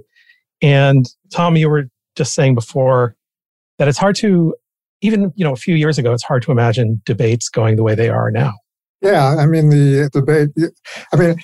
And 0.61 1.05
Tom, 1.31 1.57
you 1.57 1.69
were 1.69 1.89
just 2.15 2.33
saying 2.33 2.55
before 2.55 3.15
that 3.77 3.87
it's 3.87 3.97
hard 3.97 4.15
to 4.17 4.55
even 5.01 5.33
you 5.35 5.43
know 5.43 5.53
a 5.53 5.57
few 5.57 5.75
years 5.75 5.97
ago 5.97 6.13
it's 6.13 6.23
hard 6.23 6.43
to 6.43 6.51
imagine 6.51 7.01
debates 7.05 7.49
going 7.49 7.75
the 7.75 7.83
way 7.83 7.95
they 7.95 8.09
are 8.09 8.31
now. 8.31 8.53
Yeah, 9.01 9.35
I 9.37 9.45
mean 9.45 9.69
the 9.69 10.09
debate. 10.11 10.49
I 11.13 11.15
mean, 11.15 11.35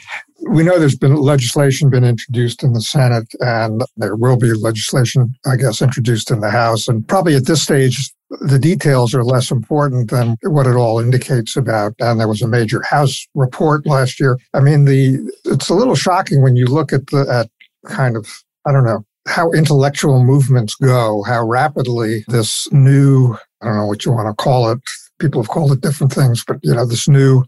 we 0.49 0.63
know 0.63 0.79
there's 0.79 0.95
been 0.95 1.15
legislation 1.15 1.89
been 1.89 2.03
introduced 2.03 2.63
in 2.63 2.73
the 2.73 2.81
Senate, 2.81 3.27
and 3.39 3.83
there 3.97 4.15
will 4.15 4.37
be 4.37 4.51
legislation, 4.53 5.35
I 5.45 5.57
guess, 5.57 5.81
introduced 5.81 6.31
in 6.31 6.39
the 6.39 6.49
House. 6.49 6.87
And 6.87 7.07
probably 7.07 7.35
at 7.35 7.45
this 7.45 7.61
stage, 7.61 8.11
the 8.41 8.57
details 8.57 9.13
are 9.13 9.23
less 9.23 9.51
important 9.51 10.09
than 10.09 10.37
what 10.43 10.65
it 10.65 10.75
all 10.75 10.99
indicates 10.99 11.55
about. 11.55 11.93
And 11.99 12.19
there 12.19 12.27
was 12.27 12.41
a 12.41 12.47
major 12.47 12.81
House 12.81 13.27
report 13.35 13.85
last 13.85 14.19
year. 14.19 14.39
I 14.53 14.61
mean, 14.61 14.85
the 14.85 15.19
it's 15.45 15.69
a 15.69 15.75
little 15.75 15.95
shocking 15.95 16.41
when 16.41 16.55
you 16.55 16.65
look 16.65 16.93
at 16.93 17.07
the 17.07 17.27
at 17.29 17.49
kind 17.91 18.15
of 18.15 18.27
I 18.65 18.71
don't 18.71 18.85
know 18.85 19.05
how 19.27 19.51
intellectual 19.51 20.23
movements 20.23 20.75
go, 20.75 21.23
how 21.23 21.45
rapidly 21.45 22.23
this 22.27 22.67
new 22.71 23.35
I 23.61 23.67
don't 23.67 23.77
know 23.77 23.85
what 23.85 24.05
you 24.05 24.11
want 24.11 24.27
to 24.27 24.43
call 24.43 24.71
it. 24.71 24.79
People 25.21 25.41
have 25.41 25.49
called 25.49 25.71
it 25.71 25.81
different 25.81 26.11
things, 26.11 26.43
but 26.43 26.57
you 26.63 26.73
know 26.73 26.85
this 26.85 27.07
new 27.07 27.45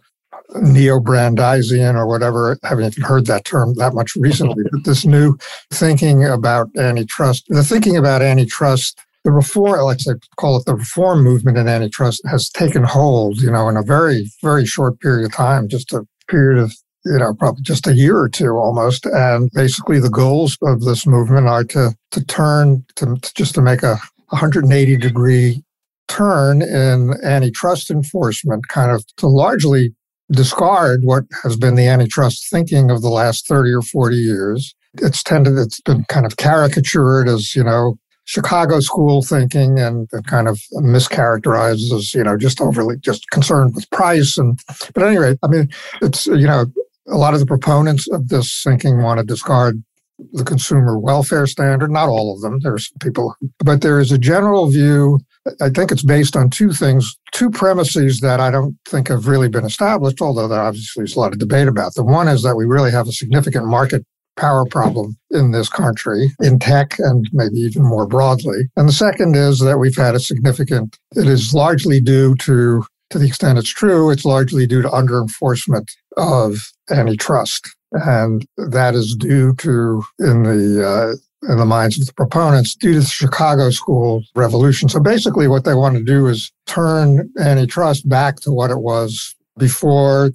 neo-Brandeisian 0.62 1.96
or 1.96 2.08
whatever. 2.08 2.58
I 2.64 2.68
haven't 2.70 2.86
even 2.86 3.04
heard 3.04 3.26
that 3.26 3.46
term 3.46 3.74
that 3.76 3.94
much 3.94 4.16
recently. 4.16 4.64
But 4.72 4.84
this 4.84 5.06
new 5.06 5.38
thinking 5.72 6.24
about 6.24 6.70
antitrust, 6.78 7.46
the 7.50 7.64
thinking 7.64 7.98
about 7.98 8.22
antitrust 8.22 9.00
the 9.24 9.32
reform, 9.32 9.82
like 9.82 10.00
I 10.08 10.14
call 10.36 10.58
it 10.58 10.66
the 10.66 10.76
reform 10.76 11.24
movement 11.24 11.58
in 11.58 11.68
antitrust, 11.68 12.22
has 12.28 12.50
taken 12.50 12.84
hold, 12.84 13.42
you 13.42 13.52
know, 13.52 13.70
in 13.70 13.78
a 13.78 13.84
very, 13.84 14.30
very 14.42 14.66
short 14.66 15.00
period 15.00 15.26
of 15.26 15.34
time, 15.34 15.70
just 15.70 15.94
a 15.94 16.06
period 16.28 16.62
of, 16.62 16.74
you 17.06 17.18
know, 17.20 17.34
probably 17.34 17.62
just 17.64 17.88
a 17.88 17.94
year 17.94 18.18
or 18.18 18.30
two 18.30 18.52
almost. 18.52 19.06
And 19.06 19.50
basically 19.52 20.00
the 20.00 20.10
goals 20.10 20.58
of 20.62 20.82
this 20.82 21.08
movement 21.08 21.48
are 21.48 21.64
to, 21.66 21.96
to 22.12 22.26
turn, 22.26 22.86
to, 22.98 23.16
to 23.16 23.34
just 23.34 23.56
to 23.56 23.62
make 23.62 23.82
a 23.82 23.98
180 24.30 24.98
degree 24.98 25.63
turn 26.08 26.62
in 26.62 27.14
antitrust 27.24 27.90
enforcement, 27.90 28.68
kind 28.68 28.92
of 28.92 29.06
to 29.18 29.28
largely 29.28 29.94
discard 30.32 31.02
what 31.04 31.24
has 31.44 31.58
been 31.58 31.76
the 31.76 31.88
antitrust 31.88 32.50
thinking 32.50 32.90
of 32.90 33.02
the 33.02 33.10
last 33.10 33.48
30 33.48 33.72
or 33.72 33.82
40 33.82 34.16
years. 34.16 34.76
It's 34.96 35.24
tended, 35.24 35.58
it's 35.58 35.82
been 35.82 36.06
kind 36.06 36.26
of 36.26 36.38
caricatured 36.38 37.28
as, 37.28 37.56
you 37.56 37.64
know, 37.64 37.96
Chicago 38.26 38.80
school 38.80 39.22
thinking 39.22 39.80
and, 39.80 40.08
it 40.14 40.26
kind 40.28 40.48
of 40.48 40.60
mischaracterized 40.76 41.92
as, 41.94 42.14
you 42.14 42.24
know, 42.24 42.38
just 42.38 42.62
overly 42.62 42.96
just 43.00 43.30
concerned 43.32 43.76
with 43.76 43.90
price. 43.90 44.38
And, 44.38 44.60
but 44.94 45.04
anyway, 45.04 45.38
I 45.44 45.48
mean, 45.48 45.70
it's, 46.02 46.28
you 46.28 46.48
know, 46.48 46.66
a 47.08 47.18
lot 47.18 47.34
of 47.34 47.42
the 47.42 47.46
proponents 47.46 48.08
of 48.10 48.30
this 48.30 48.62
thinking 48.64 49.02
want 49.02 49.20
to 49.20 49.26
discard 49.26 49.84
the 50.32 50.44
consumer 50.44 50.98
welfare 50.98 51.48
standard. 51.48 51.92
Not 51.92 52.08
all 52.08 52.34
of 52.34 52.42
them. 52.42 52.60
There's 52.62 52.92
people, 53.02 53.36
but 53.60 53.82
there 53.82 54.00
is 54.00 54.12
a 54.12 54.18
general 54.18 54.70
view. 54.70 55.20
I 55.62 55.70
think 55.70 55.92
it's 55.92 56.04
based 56.04 56.36
on 56.36 56.50
two 56.50 56.72
things, 56.72 57.18
two 57.34 57.50
premises 57.50 58.22
that 58.22 58.40
I 58.40 58.50
don't 58.50 58.78
think 58.88 59.10
have 59.10 59.28
really 59.28 59.50
been 59.50 59.66
established, 59.66 60.22
although 60.22 60.48
there 60.48 60.62
obviously 60.62 61.04
is 61.04 61.16
a 61.16 61.20
lot 61.20 61.34
of 61.34 61.40
debate 61.40 61.68
about 61.68 61.96
them. 61.96 62.08
One 62.08 62.28
is 62.28 62.44
that 62.44 62.56
we 62.56 62.66
really 62.66 62.92
have 62.92 63.08
a 63.08 63.12
significant 63.12 63.66
market 63.68 64.06
power 64.36 64.66
problem 64.66 65.18
in 65.32 65.52
this 65.52 65.70
country, 65.70 66.32
in 66.40 66.60
tech, 66.60 66.96
and 67.00 67.30
maybe 67.34 67.58
even 67.58 67.84
more 67.84 68.08
broadly. 68.08 68.70
And 68.76 68.88
the 68.88 68.94
second 68.94 69.36
is 69.36 69.60
that 69.60 69.78
we've 69.78 69.96
had 69.96 70.16
a 70.16 70.20
significant, 70.20 70.98
it 71.16 71.28
is 71.28 71.54
largely 71.54 72.00
due 72.00 72.36
to, 72.38 72.86
to 73.10 73.20
the 73.20 73.28
extent 73.28 73.60
it's 73.60 73.70
true, 73.70 74.10
it's 74.10 74.26
largely 74.26 74.66
due 74.66 74.82
to 74.82 74.92
under 74.92 75.22
enforcement 75.22 75.92
of 76.18 76.72
antitrust. 76.90 77.70
And 77.92 78.46
that 78.58 78.96
is 78.96 79.16
due 79.16 79.54
to, 79.56 80.04
in 80.20 80.44
the, 80.44 80.88
uh, 80.88 81.16
in 81.50 81.58
the 81.58 81.66
minds 81.66 82.00
of 82.00 82.06
the 82.06 82.14
proponents 82.14 82.76
due 82.76 82.94
to 82.94 83.00
the 83.00 83.06
Chicago 83.06 83.70
school 83.70 84.24
revolution. 84.36 84.90
So 84.90 85.00
basically 85.00 85.48
what 85.48 85.66
they 85.66 85.74
want 85.74 85.98
to 85.98 86.04
do 86.04 86.28
is 86.28 86.52
turn 86.66 87.30
antitrust 87.40 88.08
back 88.08 88.38
to 88.42 88.52
what 88.52 88.72
it 88.72 88.80
was 88.80 89.36
before 89.58 90.32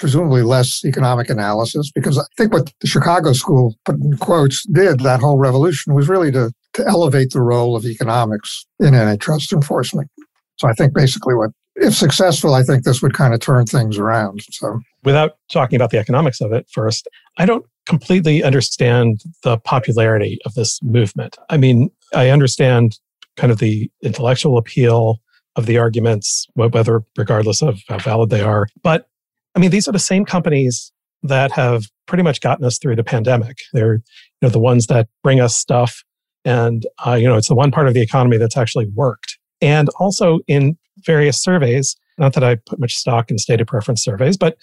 presumably 0.00 0.42
less 0.42 0.82
economic 0.84 1.28
analysis, 1.28 1.92
because 1.94 2.18
I 2.18 2.22
think 2.36 2.52
what 2.52 2.72
the 2.80 2.86
Chicago 2.86 3.34
School, 3.34 3.76
put 3.84 3.96
in 3.96 4.16
quotes, 4.16 4.64
did 4.72 5.00
that 5.00 5.20
whole 5.20 5.38
revolution 5.38 5.94
was 5.94 6.08
really 6.08 6.32
to, 6.32 6.50
to 6.72 6.86
elevate 6.86 7.30
the 7.30 7.42
role 7.42 7.76
of 7.76 7.84
economics 7.84 8.66
in 8.80 8.94
antitrust 8.94 9.52
enforcement. 9.52 10.10
So 10.56 10.68
I 10.68 10.72
think 10.72 10.94
basically 10.94 11.34
what, 11.34 11.50
if 11.76 11.94
successful, 11.94 12.54
I 12.54 12.62
think 12.62 12.84
this 12.84 13.02
would 13.02 13.12
kind 13.12 13.34
of 13.34 13.40
turn 13.40 13.66
things 13.66 13.98
around. 13.98 14.40
So 14.50 14.80
without 15.04 15.32
talking 15.52 15.76
about 15.76 15.90
the 15.90 15.98
economics 15.98 16.40
of 16.40 16.50
it 16.52 16.66
first, 16.72 17.06
I 17.36 17.44
don't 17.44 17.66
completely 17.90 18.44
understand 18.44 19.20
the 19.42 19.58
popularity 19.58 20.38
of 20.46 20.54
this 20.54 20.80
movement. 20.80 21.36
I 21.48 21.56
mean, 21.56 21.90
I 22.14 22.30
understand 22.30 22.96
kind 23.36 23.50
of 23.50 23.58
the 23.58 23.90
intellectual 24.00 24.56
appeal 24.58 25.18
of 25.56 25.66
the 25.66 25.76
arguments, 25.76 26.46
whether 26.54 27.02
regardless 27.18 27.62
of 27.62 27.80
how 27.88 27.98
valid 27.98 28.30
they 28.30 28.42
are. 28.42 28.68
But 28.84 29.08
I 29.56 29.58
mean, 29.58 29.72
these 29.72 29.88
are 29.88 29.92
the 29.92 29.98
same 29.98 30.24
companies 30.24 30.92
that 31.24 31.50
have 31.50 31.82
pretty 32.06 32.22
much 32.22 32.40
gotten 32.40 32.64
us 32.64 32.78
through 32.78 32.94
the 32.94 33.02
pandemic. 33.02 33.58
They're 33.72 33.94
you 33.94 34.42
know 34.42 34.50
the 34.50 34.60
ones 34.60 34.86
that 34.86 35.08
bring 35.24 35.40
us 35.40 35.56
stuff, 35.56 36.04
and 36.44 36.86
uh, 37.04 37.14
you 37.14 37.26
know 37.26 37.36
it's 37.36 37.48
the 37.48 37.56
one 37.56 37.72
part 37.72 37.88
of 37.88 37.94
the 37.94 38.02
economy 38.02 38.36
that's 38.36 38.56
actually 38.56 38.86
worked. 38.94 39.36
And 39.60 39.88
also 39.98 40.38
in 40.46 40.78
various 41.04 41.42
surveys, 41.42 41.96
not 42.18 42.34
that 42.34 42.44
I 42.44 42.54
put 42.54 42.78
much 42.78 42.94
stock 42.94 43.32
in 43.32 43.38
stated 43.38 43.66
preference 43.66 44.04
surveys, 44.04 44.36
but 44.36 44.56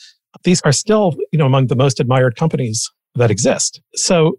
these 0.46 0.62
are 0.62 0.72
still 0.72 1.14
you 1.34 1.40
know 1.40 1.46
among 1.46 1.68
the 1.68 1.76
most 1.76 2.00
admired 2.00 2.38
companies 2.38 2.90
that 3.18 3.32
exist. 3.32 3.82
So 3.96 4.38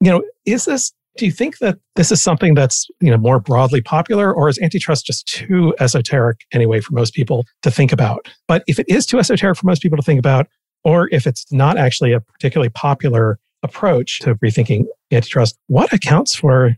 you 0.00 0.10
know, 0.10 0.22
is 0.46 0.64
this 0.64 0.92
do 1.16 1.26
you 1.26 1.32
think 1.32 1.58
that 1.58 1.78
this 1.96 2.12
is 2.12 2.22
something 2.22 2.54
that's 2.54 2.86
you 3.00 3.10
know 3.10 3.18
more 3.18 3.40
broadly 3.40 3.82
popular 3.82 4.32
or 4.32 4.48
is 4.48 4.58
antitrust 4.60 5.04
just 5.04 5.26
too 5.26 5.74
esoteric 5.80 6.40
anyway 6.52 6.80
for 6.80 6.94
most 6.94 7.12
people 7.12 7.44
to 7.62 7.70
think 7.70 7.92
about? 7.92 8.28
But 8.46 8.62
if 8.66 8.78
it 8.78 8.86
is 8.88 9.04
too 9.04 9.18
esoteric 9.18 9.58
for 9.58 9.66
most 9.66 9.82
people 9.82 9.96
to 9.96 10.02
think 10.02 10.18
about 10.18 10.46
or 10.84 11.08
if 11.12 11.26
it's 11.26 11.50
not 11.52 11.76
actually 11.76 12.12
a 12.12 12.20
particularly 12.20 12.70
popular 12.70 13.38
approach 13.64 14.20
to 14.20 14.36
rethinking 14.36 14.84
antitrust 15.10 15.58
what 15.66 15.92
accounts 15.92 16.34
for 16.34 16.76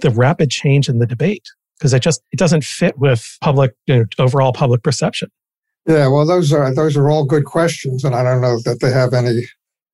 the 0.00 0.10
rapid 0.10 0.50
change 0.50 0.88
in 0.88 0.98
the 0.98 1.06
debate? 1.06 1.44
Because 1.78 1.92
it 1.92 2.00
just 2.00 2.22
it 2.32 2.38
doesn't 2.38 2.64
fit 2.64 2.98
with 2.98 3.36
public 3.42 3.74
you 3.86 3.98
know, 3.98 4.04
overall 4.18 4.52
public 4.52 4.82
perception. 4.82 5.30
Yeah 5.86 6.08
well 6.08 6.24
those 6.24 6.50
are 6.52 6.74
those 6.74 6.96
are 6.96 7.10
all 7.10 7.24
good 7.24 7.44
questions 7.44 8.04
and 8.04 8.14
i 8.14 8.22
don't 8.24 8.40
know 8.40 8.58
that 8.64 8.80
they 8.80 8.90
have 8.90 9.14
any 9.14 9.42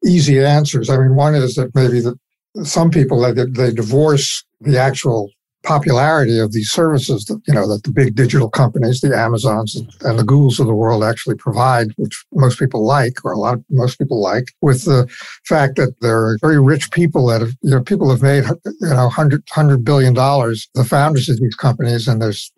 easy 0.05 0.43
answers. 0.45 0.91
I 0.91 0.97
mean 0.97 1.15
one 1.15 1.35
is 1.35 1.55
that 1.57 1.75
maybe 1.75 2.01
that 2.01 2.19
some 2.65 2.91
people 2.91 3.21
they, 3.21 3.33
they 3.33 3.73
divorce 3.73 4.45
the 4.61 4.79
actual 4.79 5.31
popularity 5.63 6.39
of 6.39 6.53
these 6.53 6.71
services 6.71 7.25
that 7.27 7.41
you 7.47 7.55
know 7.55 7.67
that 7.69 7.85
the 7.85 7.93
big 7.93 8.15
digital 8.15 8.51
companies, 8.51 9.01
the 9.01 9.17
Amazons 9.17 9.77
and 10.03 10.19
the 10.19 10.25
Googles 10.25 10.59
of 10.59 10.67
the 10.67 10.75
world 10.75 11.05
actually 11.05 11.37
provide, 11.37 11.89
which 11.97 12.25
most 12.33 12.59
people 12.59 12.85
like, 12.85 13.25
or 13.25 13.33
a 13.33 13.39
lot 13.39 13.55
of 13.55 13.65
most 13.71 13.99
people 13.99 14.21
like, 14.21 14.53
with 14.61 14.85
the 14.85 15.07
fact 15.45 15.77
that 15.77 15.95
they're 16.01 16.37
very 16.41 16.61
rich 16.61 16.91
people 16.91 17.27
that 17.27 17.41
have, 17.41 17.53
you 17.63 17.71
know 17.71 17.83
people 17.83 18.11
have 18.11 18.23
made 18.23 18.45
you 18.65 18.89
know 18.89 19.09
hundred 19.09 19.43
hundred 19.51 19.85
billion 19.85 20.15
dollars, 20.15 20.69
the 20.75 20.85
founders 20.85 21.29
of 21.29 21.41
these 21.41 21.55
companies, 21.55 22.09
and 22.09 22.21
there's 22.21 22.53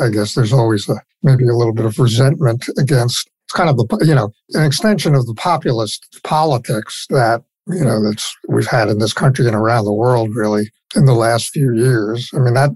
I 0.00 0.08
guess 0.08 0.34
there's 0.34 0.52
always 0.52 0.88
a, 0.88 1.00
maybe 1.22 1.44
a 1.44 1.54
little 1.54 1.74
bit 1.74 1.86
of 1.86 1.98
resentment 1.98 2.66
against 2.78 3.30
it's 3.48 3.56
kind 3.56 3.70
of 3.70 3.76
the 3.78 4.04
you 4.06 4.14
know 4.14 4.30
an 4.52 4.64
extension 4.64 5.14
of 5.14 5.26
the 5.26 5.34
populist 5.34 6.20
politics 6.22 7.06
that 7.08 7.42
you 7.66 7.82
know 7.82 8.02
that's 8.02 8.36
we've 8.46 8.66
had 8.66 8.88
in 8.88 8.98
this 8.98 9.14
country 9.14 9.46
and 9.46 9.56
around 9.56 9.86
the 9.86 9.92
world 9.92 10.34
really 10.34 10.70
in 10.94 11.06
the 11.06 11.14
last 11.14 11.50
few 11.50 11.74
years. 11.74 12.30
I 12.34 12.40
mean 12.40 12.54
that 12.54 12.70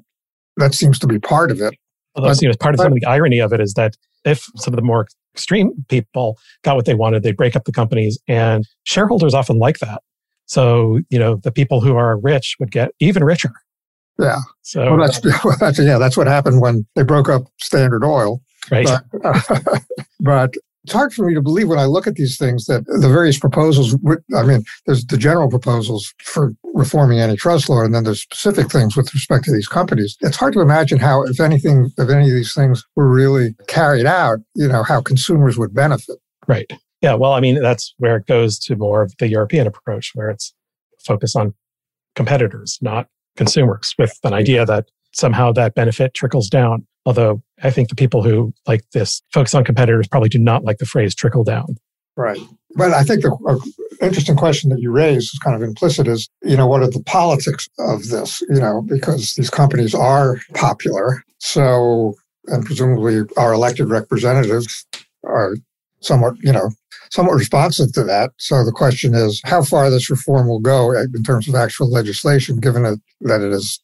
that 0.57 0.75
seems 0.75 0.99
to 1.01 1.07
be 1.07 1.19
part 1.19 1.51
of 1.51 1.61
it. 1.61 1.75
Although, 2.15 2.29
but, 2.29 2.43
you 2.43 2.49
know, 2.49 2.55
part 2.59 2.75
of 2.75 2.81
some 2.81 2.93
of 2.93 3.01
the 3.01 3.07
irony 3.07 3.39
of 3.39 3.53
it 3.53 3.61
is 3.61 3.75
that 3.75 3.97
if 4.25 4.47
some 4.57 4.73
of 4.75 4.77
the 4.77 4.83
more 4.83 5.07
extreme 5.35 5.73
people 5.89 6.39
got 6.63 6.77
what 6.77 6.85
they 6.85 6.95
wanted, 6.95 7.23
they 7.23 7.33
break 7.33 7.57
up 7.57 7.65
the 7.65 7.73
companies, 7.73 8.19
and 8.29 8.65
shareholders 8.85 9.35
often 9.35 9.59
like 9.59 9.79
that. 9.79 10.03
So 10.47 11.01
you 11.11 11.19
know 11.19 11.37
the 11.37 11.53
people 11.53 11.83
who 11.83 11.97
are 11.97 12.19
rich 12.19 12.57
would 12.59 12.71
get 12.71 12.93
even 12.99 13.25
richer. 13.25 13.53
Yeah. 14.19 14.41
So 14.63 14.97
well, 14.97 15.07
that's, 15.07 15.23
well, 15.45 15.57
that's 15.61 15.79
yeah, 15.79 15.99
that's 15.99 16.17
what 16.17 16.27
happened 16.27 16.63
when 16.63 16.87
they 16.95 17.03
broke 17.03 17.29
up 17.29 17.43
Standard 17.61 18.05
Oil. 18.05 18.41
Right. 18.71 18.89
But, 19.13 19.83
but 20.21 20.55
it's 20.85 20.93
hard 20.93 21.13
for 21.15 21.25
me 21.25 21.35
to 21.35 21.41
believe 21.41 21.69
when 21.69 21.79
I 21.79 21.85
look 21.85 22.07
at 22.07 22.17
these 22.17 22.37
things 22.37 22.67
that 22.67 22.85
the 22.87 23.09
various 23.09 23.39
proposals, 23.39 23.95
I 24.37 24.43
mean, 24.43 24.65
there's 24.87 25.07
the 25.07 25.17
general 25.17 25.49
proposals 25.49 26.13
for 26.23 26.55
reforming 26.75 27.21
antitrust 27.21 27.69
law, 27.69 27.83
and 27.83 27.95
then 27.95 28.03
there's 28.03 28.21
specific 28.21 28.71
things 28.71 28.97
with 28.97 29.13
respect 29.15 29.45
to 29.45 29.53
these 29.53 29.69
companies. 29.69 30.17
It's 30.21 30.37
hard 30.37 30.55
to 30.55 30.61
imagine 30.61 30.99
how, 30.99 31.23
if 31.23 31.39
anything, 31.39 31.93
if 31.97 32.11
any 32.11 32.29
of 32.29 32.35
these 32.35 32.53
things 32.53 32.85
were 32.97 33.09
really 33.09 33.55
carried 33.69 34.07
out, 34.07 34.39
you 34.55 34.67
know, 34.67 34.83
how 34.83 35.01
consumers 35.01 35.57
would 35.57 35.73
benefit. 35.73 36.19
Right. 36.49 36.71
Yeah. 37.01 37.15
Well, 37.15 37.33
I 37.33 37.41
mean, 37.41 37.63
that's 37.63 37.95
where 37.99 38.17
it 38.17 38.27
goes 38.27 38.59
to 38.61 38.75
more 38.75 39.03
of 39.03 39.15
the 39.19 39.29
European 39.29 39.69
approach, 39.69 40.11
where 40.15 40.31
it's 40.31 40.53
focused 41.05 41.37
on 41.37 41.55
competitors, 42.17 42.79
not 42.81 43.07
consumers, 43.37 43.95
with 43.99 44.19
an 44.25 44.33
idea 44.33 44.67
that 44.67 44.87
somehow 45.13 45.53
that 45.53 45.75
benefit 45.75 46.15
trickles 46.15 46.49
down. 46.49 46.87
Although 47.05 47.43
I 47.63 47.71
think 47.71 47.89
the 47.89 47.95
people 47.95 48.23
who 48.23 48.53
like 48.67 48.83
this 48.93 49.23
focus 49.33 49.55
on 49.55 49.65
competitors 49.65 50.09
probably 50.09 50.29
do 50.29 50.39
not 50.39 50.65
like 50.65 50.79
the 50.79 50.87
phrase 50.87 51.15
trickle 51.15 51.45
down. 51.45 51.77
Right. 52.17 52.41
But 52.75 52.93
I 52.93 53.03
think 53.03 53.23
the 53.23 53.37
uh, 53.49 54.05
interesting 54.05 54.37
question 54.37 54.71
that 54.71 54.81
you 54.81 54.91
raise 54.91 55.25
is 55.25 55.39
kind 55.43 55.57
of 55.57 55.63
implicit 55.63 56.07
is, 56.07 56.29
you 56.43 56.57
know, 56.57 56.67
what 56.67 56.83
are 56.83 56.91
the 56.91 57.03
politics 57.05 57.69
of 57.79 58.09
this? 58.09 58.41
You 58.49 58.61
know, 58.61 58.83
because 58.83 59.35
these 59.35 59.51
companies 59.51 59.95
are 59.95 60.41
popular. 60.55 61.23
So, 61.39 62.15
and 62.47 62.65
presumably 62.65 63.23
our 63.37 63.53
elected 63.53 63.89
representatives 63.89 64.87
are 65.25 65.57
somewhat, 66.01 66.35
you 66.43 66.53
know, 66.53 66.71
somewhat 67.11 67.35
responsive 67.35 67.93
to 67.93 68.05
that. 68.05 68.31
So 68.39 68.65
the 68.65 68.73
question 68.73 69.15
is 69.15 69.41
how 69.45 69.63
far 69.63 69.91
this 69.91 70.11
reform 70.11 70.49
will 70.49 70.61
go 70.61 70.93
in 70.93 71.23
terms 71.25 71.49
of 71.49 71.55
actual 71.55 71.91
legislation, 71.91 72.57
given 72.57 72.83
that 72.83 73.41
it 73.41 73.53
is 73.53 73.81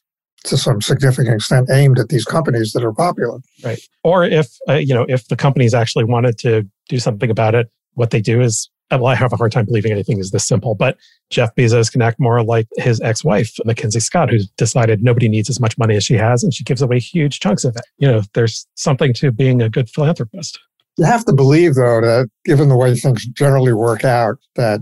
to 0.49 0.57
some 0.57 0.81
significant 0.81 1.35
extent 1.37 1.69
aimed 1.71 1.99
at 1.99 2.09
these 2.09 2.25
companies 2.25 2.73
that 2.73 2.85
are 2.85 2.93
popular. 2.93 3.39
Right. 3.65 3.81
Or 4.05 4.25
if 4.25 4.49
uh, 4.69 4.75
you 4.75 4.95
know 4.95 5.07
if 5.09 5.29
the 5.29 5.37
companies 5.37 5.75
actually 5.75 6.05
wanted 6.05 6.39
to 6.39 6.67
do 6.89 6.99
something 6.99 7.31
about 7.31 7.55
it, 7.55 7.71
what 7.95 8.11
they 8.11 8.21
do 8.21 8.41
is 8.41 8.71
well, 8.91 9.07
I 9.07 9.15
have 9.15 9.33
a 9.33 9.37
hard 9.37 9.53
time 9.53 9.67
believing 9.67 9.93
anything 9.93 10.19
is 10.19 10.31
this 10.31 10.47
simple, 10.47 10.75
but 10.75 10.97
Jeff 11.31 11.55
Bezos 11.55 11.93
can 11.93 12.01
act 12.01 12.19
more 12.19 12.43
like 12.43 12.67
his 12.77 13.01
ex-wife, 13.03 13.53
Mackenzie 13.65 14.01
Scott, 14.01 14.31
who's 14.31 14.49
decided 14.57 15.03
nobody 15.03 15.29
needs 15.29 15.51
as 15.51 15.61
much 15.61 15.77
money 15.77 15.95
as 15.95 16.05
she 16.05 16.15
has, 16.15 16.43
and 16.43 16.55
she 16.55 16.65
gives 16.65 16.81
away 16.81 16.99
huge 16.99 17.41
chunks 17.41 17.65
of 17.65 17.77
it. 17.77 17.83
You 17.99 18.09
know, 18.09 18.23
there's 18.33 18.67
something 18.77 19.13
to 19.15 19.31
being 19.31 19.61
a 19.61 19.69
good 19.69 19.91
philanthropist. 19.91 20.59
You 20.97 21.05
have 21.05 21.25
to 21.27 21.33
believe, 21.33 21.75
though, 21.75 22.01
that 22.01 22.31
given 22.45 22.71
the 22.71 22.77
way 22.77 22.95
things 22.95 23.27
generally 23.27 23.73
work 23.73 24.05
out, 24.05 24.37
that 24.57 24.81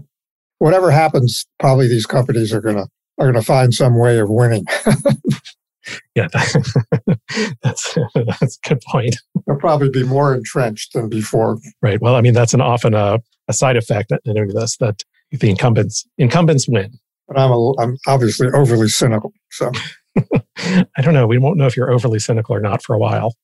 whatever 0.59 0.91
happens, 0.91 1.45
probably 1.59 1.89
these 1.89 2.07
companies 2.07 2.53
are 2.53 2.61
going 2.61 2.77
to 2.77 2.87
are 3.19 3.27
going 3.27 3.35
to 3.35 3.47
find 3.47 3.75
some 3.75 3.99
way 3.99 4.19
of 4.19 4.29
winning. 4.29 4.65
yeah, 6.15 6.29
that's 7.63 7.97
that's 8.25 8.59
a 8.65 8.69
good 8.69 8.81
point. 8.87 9.17
They'll 9.47 9.57
probably 9.57 9.91
be 9.91 10.05
more 10.05 10.35
entrenched 10.35 10.93
than 10.93 11.09
before. 11.09 11.59
Right. 11.83 12.01
Well, 12.01 12.17
I 12.17 12.21
mean, 12.21 12.35
that's 12.35 12.55
an 12.55 12.61
often 12.61 12.95
a, 12.95 13.21
a 13.49 13.53
side 13.53 13.77
effect 13.77 14.13
in 14.25 14.49
this 14.49 14.77
that 14.79 15.05
the 15.31 15.51
incumbents 15.51 16.07
incumbents 16.19 16.69
win. 16.69 16.99
But 17.29 17.39
I'm 17.39 17.51
a, 17.51 17.81
I'm 17.81 17.97
obviously 18.07 18.49
overly 18.49 18.89
cynical. 18.89 19.33
So 19.51 19.71
I 20.59 21.03
don't 21.03 21.15
know. 21.15 21.27
We 21.27 21.39
won't 21.39 21.57
know 21.57 21.67
if 21.67 21.77
you're 21.77 21.93
overly 21.93 22.19
cynical 22.19 22.55
or 22.55 22.61
not 22.61 22.83
for 22.83 22.95
a 22.95 22.99
while. 22.99 23.35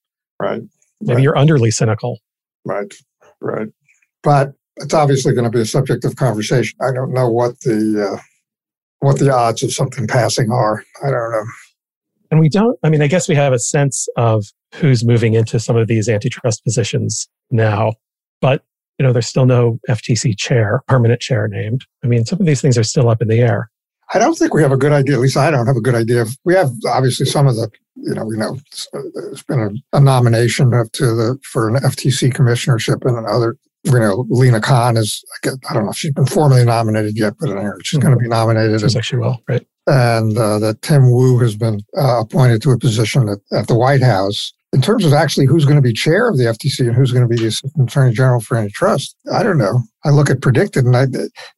Right. 0.40 0.62
Maybe 1.00 1.14
right. 1.14 1.22
you're 1.22 1.34
underly 1.34 1.72
cynical. 1.72 2.18
Right. 2.64 2.94
Right. 3.40 3.68
But 4.22 4.52
it's 4.76 4.94
obviously 4.94 5.34
going 5.34 5.44
to 5.44 5.50
be 5.50 5.60
a 5.60 5.66
subject 5.66 6.04
of 6.04 6.16
conversation. 6.16 6.78
I 6.80 6.92
don't 6.92 7.12
know 7.12 7.28
what 7.28 7.60
the 7.60 8.12
uh, 8.14 8.22
what 9.02 9.18
the 9.18 9.32
odds 9.32 9.62
of 9.62 9.72
something 9.72 10.06
passing 10.06 10.50
are. 10.50 10.84
I 11.04 11.10
don't 11.10 11.32
know. 11.32 11.44
And 12.30 12.40
we 12.40 12.48
don't, 12.48 12.78
I 12.82 12.88
mean, 12.88 13.02
I 13.02 13.08
guess 13.08 13.28
we 13.28 13.34
have 13.34 13.52
a 13.52 13.58
sense 13.58 14.08
of 14.16 14.44
who's 14.74 15.04
moving 15.04 15.34
into 15.34 15.58
some 15.60 15.76
of 15.76 15.88
these 15.88 16.08
antitrust 16.08 16.64
positions 16.64 17.28
now, 17.50 17.94
but 18.40 18.62
you 18.98 19.06
know, 19.06 19.12
there's 19.12 19.26
still 19.26 19.44
no 19.44 19.80
FTC 19.88 20.38
chair, 20.38 20.82
permanent 20.86 21.20
chair 21.20 21.48
named. 21.48 21.84
I 22.04 22.06
mean, 22.06 22.24
some 22.24 22.40
of 22.40 22.46
these 22.46 22.60
things 22.60 22.78
are 22.78 22.84
still 22.84 23.08
up 23.08 23.20
in 23.20 23.28
the 23.28 23.40
air. 23.40 23.70
I 24.14 24.18
don't 24.18 24.34
think 24.34 24.54
we 24.54 24.62
have 24.62 24.72
a 24.72 24.76
good 24.76 24.92
idea. 24.92 25.14
At 25.14 25.20
least 25.20 25.36
I 25.36 25.50
don't 25.50 25.66
have 25.66 25.76
a 25.76 25.80
good 25.80 25.94
idea. 25.94 26.26
We 26.44 26.54
have 26.54 26.70
obviously 26.86 27.26
some 27.26 27.48
of 27.48 27.56
the, 27.56 27.70
you 27.96 28.14
know, 28.14 28.24
we 28.24 28.36
know 28.36 28.58
uh, 28.94 29.00
there's 29.14 29.42
been 29.42 29.82
a, 29.92 29.96
a 29.96 30.00
nomination 30.00 30.70
to 30.70 31.06
the 31.06 31.38
for 31.42 31.68
an 31.68 31.76
FTC 31.76 32.32
commissionership 32.32 33.04
and 33.04 33.18
another 33.18 33.56
you 33.84 33.98
know, 33.98 34.26
Lina 34.28 34.60
Khan 34.60 34.96
is, 34.96 35.24
I 35.44 35.74
don't 35.74 35.84
know 35.84 35.90
if 35.90 35.96
she's 35.96 36.12
been 36.12 36.26
formally 36.26 36.64
nominated 36.64 37.18
yet, 37.18 37.34
but 37.38 37.48
she's 37.82 37.98
going 37.98 38.14
to 38.14 38.20
be 38.20 38.28
nominated. 38.28 38.80
She's 38.80 38.96
actually 38.96 39.20
well, 39.20 39.42
right. 39.48 39.66
And 39.86 40.38
uh, 40.38 40.58
that 40.60 40.82
Tim 40.82 41.10
Wu 41.10 41.38
has 41.38 41.56
been 41.56 41.80
uh, 41.98 42.20
appointed 42.20 42.62
to 42.62 42.70
a 42.70 42.78
position 42.78 43.28
at, 43.28 43.38
at 43.52 43.66
the 43.66 43.74
White 43.74 44.02
House. 44.02 44.52
In 44.72 44.80
terms 44.80 45.04
of 45.04 45.12
actually 45.12 45.46
who's 45.46 45.64
going 45.64 45.76
to 45.76 45.82
be 45.82 45.92
chair 45.92 46.28
of 46.28 46.38
the 46.38 46.44
FTC 46.44 46.86
and 46.86 46.94
who's 46.94 47.12
going 47.12 47.22
to 47.22 47.28
be 47.28 47.36
the 47.36 47.48
Assistant 47.48 47.90
Attorney 47.90 48.14
General 48.14 48.40
for 48.40 48.56
antitrust, 48.56 49.14
I 49.30 49.42
don't 49.42 49.58
know. 49.58 49.82
I 50.04 50.10
look 50.10 50.30
at 50.30 50.38
PredictIt, 50.38 50.86
and 50.86 50.96
I, 50.96 51.06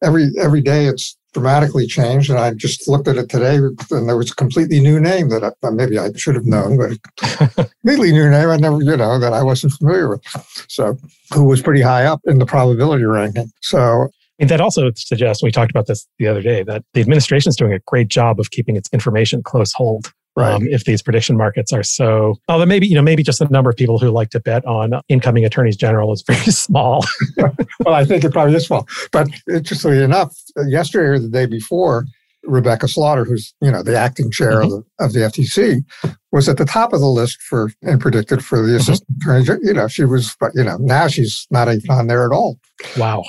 every 0.05 0.31
every 0.37 0.59
day 0.59 0.87
it's 0.87 1.15
dramatically 1.35 1.85
changed. 1.85 2.29
And 2.29 2.39
I 2.39 2.53
just 2.53 2.87
looked 2.87 3.09
at 3.09 3.17
it 3.17 3.27
today, 3.29 3.57
and 3.57 4.07
there 4.07 4.15
was 4.15 4.31
a 4.31 4.35
completely 4.35 4.79
new 4.79 5.01
name 5.01 5.27
that 5.29 5.43
I, 5.43 5.69
maybe 5.69 5.99
I 5.99 6.09
should 6.15 6.35
have 6.35 6.45
known, 6.45 6.77
but 6.77 7.67
completely 7.81 8.13
new 8.13 8.29
name 8.29 8.47
I 8.49 8.55
never, 8.55 8.81
you 8.81 8.95
know, 8.95 9.19
that 9.19 9.33
I 9.33 9.43
wasn't 9.43 9.73
familiar 9.73 10.07
with. 10.07 10.21
So, 10.69 10.97
who 11.33 11.43
was 11.43 11.61
pretty 11.61 11.81
high 11.81 12.05
up 12.05 12.21
in 12.23 12.39
the 12.39 12.45
probability 12.45 13.03
ranking. 13.03 13.51
So, 13.61 14.07
and 14.39 14.49
that 14.49 14.61
also 14.61 14.91
suggests, 14.95 15.43
we 15.43 15.51
talked 15.51 15.71
about 15.71 15.87
this 15.87 16.07
the 16.19 16.27
other 16.27 16.41
day, 16.41 16.63
that 16.63 16.85
the 16.93 17.01
administration 17.01 17.49
is 17.49 17.57
doing 17.57 17.73
a 17.73 17.79
great 17.79 18.07
job 18.07 18.39
of 18.39 18.51
keeping 18.51 18.77
its 18.77 18.89
information 18.93 19.43
close 19.43 19.73
hold. 19.73 20.13
Right. 20.37 20.53
Um, 20.53 20.67
if 20.67 20.83
these 20.83 21.01
prediction 21.01 21.37
markets 21.37 21.71
are 21.71 21.83
so, 21.83 22.35
although 22.49 22.65
maybe, 22.65 22.87
you 22.87 22.95
know, 22.95 23.01
maybe 23.01 23.23
just 23.23 23.39
the 23.39 23.45
number 23.45 23.69
of 23.69 23.77
people 23.77 23.99
who 23.99 24.09
like 24.09 24.31
to 24.31 24.39
bet 24.41 24.65
on 24.65 24.91
incoming 25.07 25.45
attorneys 25.45 25.77
general 25.77 26.11
is 26.11 26.23
very 26.27 26.51
small. 26.51 27.05
well, 27.37 27.93
I 27.93 28.03
think 28.03 28.23
it 28.25 28.33
probably 28.33 28.53
is 28.55 28.65
small. 28.65 28.85
But 29.13 29.29
interestingly 29.49 30.03
enough, 30.03 30.35
yesterday 30.67 31.05
or 31.05 31.19
the 31.19 31.29
day 31.29 31.45
before, 31.45 32.05
Rebecca 32.47 32.87
Slaughter, 32.87 33.23
who's, 33.23 33.53
you 33.61 33.71
know, 33.71 33.81
the 33.81 33.97
acting 33.97 34.29
chair 34.29 34.61
mm-hmm. 34.61 34.73
of, 34.99 35.13
the, 35.13 35.21
of 35.21 35.33
the 35.33 35.41
FTC, 35.41 35.83
was 36.31 36.49
at 36.49 36.57
the 36.57 36.65
top 36.65 36.93
of 36.93 36.99
the 36.99 37.07
list 37.07 37.41
for 37.41 37.71
and 37.81 38.01
PredictIt 38.01 38.41
for 38.41 38.61
the 38.61 38.67
mm-hmm. 38.67 38.75
assistant 38.77 39.09
attorney 39.21 39.45
general. 39.45 39.65
You 39.65 39.73
know, 39.73 39.87
she 39.87 40.03
was, 40.03 40.35
but, 40.39 40.51
you 40.53 40.63
know, 40.63 40.77
now 40.77 41.07
she's 41.07 41.47
not 41.49 41.69
even 41.69 41.89
on 41.89 42.07
there 42.07 42.25
at 42.25 42.35
all. 42.35 42.59
Wow. 42.97 43.23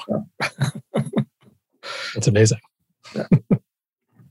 That's 2.15 2.27
amazing. 2.27 2.59
Yeah. 3.15 3.27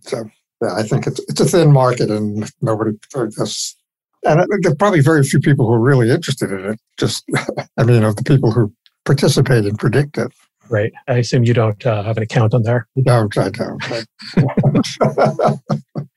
So 0.02 0.30
yeah, 0.62 0.76
I 0.76 0.84
think 0.84 1.08
it's 1.08 1.20
it's 1.28 1.42
a 1.42 1.46
thin 1.46 1.72
market, 1.72 2.10
and 2.10 2.50
nobody 2.62 2.92
just 3.38 3.78
and 4.26 4.40
there 4.40 4.72
are 4.72 4.76
probably 4.76 5.02
very 5.02 5.24
few 5.24 5.40
people 5.40 5.68
who 5.68 5.74
are 5.74 5.80
really 5.80 6.10
interested 6.10 6.52
in 6.52 6.66
it. 6.66 6.80
Just, 6.98 7.24
I 7.78 7.84
mean, 7.84 8.04
of 8.04 8.16
the 8.16 8.24
people 8.24 8.52
who 8.52 8.74
participate 9.06 9.66
and 9.66 9.78
predict 9.78 10.18
it. 10.18 10.32
Right. 10.68 10.92
I 11.08 11.18
assume 11.18 11.44
you 11.44 11.54
don't 11.54 11.86
uh, 11.86 12.02
have 12.02 12.18
an 12.18 12.24
account 12.24 12.56
on 12.56 12.64
there. 12.64 12.88
No, 12.96 13.30
I 13.38 13.50
don't. 13.50 13.84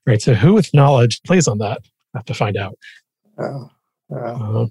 right. 0.07 0.22
So, 0.22 0.33
who 0.33 0.55
with 0.55 0.72
knowledge 0.72 1.20
plays 1.27 1.46
on 1.46 1.59
that? 1.59 1.81
I 2.14 2.18
have 2.18 2.24
to 2.27 2.35
find 2.35 2.57
out. 2.57 2.79
Yeah. 3.38 3.64
yeah. 4.11 4.16
Uh-huh. 4.16 4.66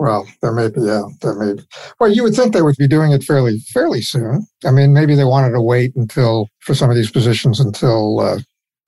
Well, 0.00 0.26
there 0.42 0.52
may 0.52 0.68
be, 0.68 0.80
yeah, 0.80 1.04
there 1.20 1.34
may 1.34 1.52
be. 1.54 1.62
Well, 2.00 2.10
you 2.10 2.24
would 2.24 2.34
think 2.34 2.54
they 2.54 2.62
would 2.62 2.76
be 2.76 2.88
doing 2.88 3.12
it 3.12 3.22
fairly, 3.22 3.58
fairly 3.58 4.00
soon. 4.00 4.46
I 4.64 4.72
mean, 4.72 4.92
maybe 4.92 5.14
they 5.14 5.24
wanted 5.24 5.52
to 5.52 5.60
wait 5.60 5.94
until 5.94 6.48
for 6.60 6.74
some 6.74 6.90
of 6.90 6.96
these 6.96 7.10
positions 7.10 7.60
until 7.60 8.18
uh, 8.18 8.38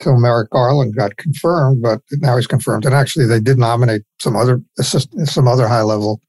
till 0.03 0.19
Merrick 0.19 0.51
Garland 0.51 0.97
got 0.97 1.17
confirmed, 1.17 1.83
but 1.83 2.01
now 2.19 2.37
he's 2.37 2.47
confirmed. 2.47 2.85
And 2.85 2.95
actually, 2.95 3.27
they 3.27 3.41
did 3.41 3.59
nominate 3.59 4.03
some 4.21 4.37
other 4.37 4.61
assistant, 4.79 5.29
some 5.29 5.49
other 5.49 5.69
high 5.69 5.83
level 5.83 6.21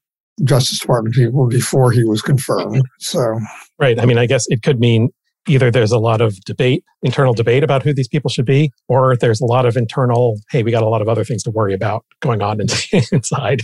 Justice 0.42 0.80
Department 0.80 1.14
people 1.14 1.46
before 1.46 1.92
he 1.92 2.04
was 2.04 2.22
confirmed. 2.22 2.82
So, 2.98 3.38
right. 3.78 4.00
I 4.00 4.04
mean, 4.04 4.18
I 4.18 4.26
guess 4.26 4.46
it 4.48 4.62
could 4.62 4.80
mean 4.80 5.10
either 5.46 5.70
there's 5.70 5.92
a 5.92 5.98
lot 5.98 6.20
of 6.20 6.40
debate, 6.44 6.84
internal 7.02 7.34
debate 7.34 7.62
about 7.62 7.82
who 7.82 7.92
these 7.92 8.08
people 8.08 8.30
should 8.30 8.46
be, 8.46 8.72
or 8.88 9.16
there's 9.16 9.40
a 9.40 9.44
lot 9.44 9.66
of 9.66 9.76
internal, 9.76 10.40
hey, 10.50 10.62
we 10.62 10.70
got 10.70 10.82
a 10.82 10.88
lot 10.88 11.02
of 11.02 11.08
other 11.08 11.24
things 11.24 11.42
to 11.42 11.50
worry 11.50 11.74
about 11.74 12.04
going 12.20 12.42
on 12.42 12.60
inside. 13.12 13.62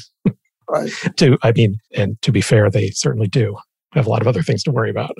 Right. 0.68 0.92
to, 1.16 1.36
I 1.42 1.52
mean, 1.52 1.78
and 1.96 2.20
to 2.22 2.30
be 2.30 2.40
fair, 2.40 2.70
they 2.70 2.90
certainly 2.90 3.26
do 3.26 3.56
have 3.92 4.06
a 4.06 4.10
lot 4.10 4.20
of 4.20 4.28
other 4.28 4.42
things 4.42 4.62
to 4.64 4.70
worry 4.70 4.90
about. 4.90 5.16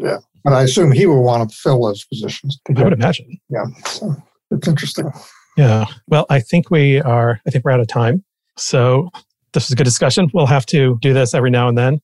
Yeah. 0.00 0.18
But 0.44 0.54
I 0.54 0.62
assume 0.62 0.92
he 0.92 1.06
will 1.06 1.22
want 1.22 1.48
to 1.50 1.56
fill 1.56 1.82
those 1.82 2.04
positions. 2.04 2.58
I 2.74 2.82
would 2.82 2.92
imagine. 2.92 3.38
Yeah. 3.50 3.66
So 3.86 4.16
it's 4.50 4.66
interesting. 4.66 5.10
Yeah. 5.56 5.84
Well, 6.06 6.26
I 6.30 6.40
think 6.40 6.70
we 6.70 7.00
are, 7.00 7.40
I 7.46 7.50
think 7.50 7.64
we're 7.64 7.72
out 7.72 7.80
of 7.80 7.88
time. 7.88 8.24
So 8.56 9.10
this 9.52 9.66
was 9.68 9.72
a 9.72 9.76
good 9.76 9.84
discussion. 9.84 10.30
We'll 10.32 10.46
have 10.46 10.66
to 10.66 10.98
do 11.02 11.12
this 11.12 11.34
every 11.34 11.50
now 11.50 11.68
and 11.68 11.76
then 11.76 12.00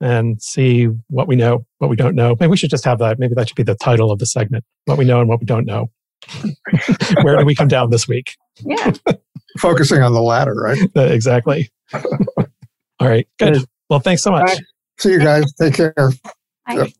and 0.00 0.40
see 0.42 0.86
what 1.08 1.28
we 1.28 1.36
know, 1.36 1.66
what 1.78 1.90
we 1.90 1.96
don't 1.96 2.14
know. 2.14 2.36
Maybe 2.38 2.50
we 2.50 2.56
should 2.56 2.70
just 2.70 2.84
have 2.84 2.98
that. 2.98 3.18
Maybe 3.18 3.34
that 3.34 3.48
should 3.48 3.56
be 3.56 3.62
the 3.62 3.74
title 3.74 4.10
of 4.10 4.18
the 4.18 4.26
segment 4.26 4.64
what 4.86 4.98
we 4.98 5.04
know 5.04 5.20
and 5.20 5.28
what 5.28 5.40
we 5.40 5.46
don't 5.46 5.66
know. 5.66 5.90
Where 7.22 7.36
do 7.36 7.44
we 7.44 7.54
come 7.54 7.68
down 7.68 7.90
this 7.90 8.08
week? 8.08 8.36
Yeah. 8.64 8.92
Focusing 9.58 10.02
on 10.02 10.12
the 10.12 10.22
latter, 10.22 10.54
right? 10.54 10.78
Exactly. 10.96 11.70
All 13.00 13.08
right. 13.08 13.28
Good. 13.38 13.64
Well, 13.88 14.00
thanks 14.00 14.22
so 14.22 14.30
much. 14.32 14.58
See 14.98 15.12
you 15.12 15.20
guys. 15.20 15.44
Take 15.60 15.74
care. 15.74 15.94
Bye. 16.66 16.92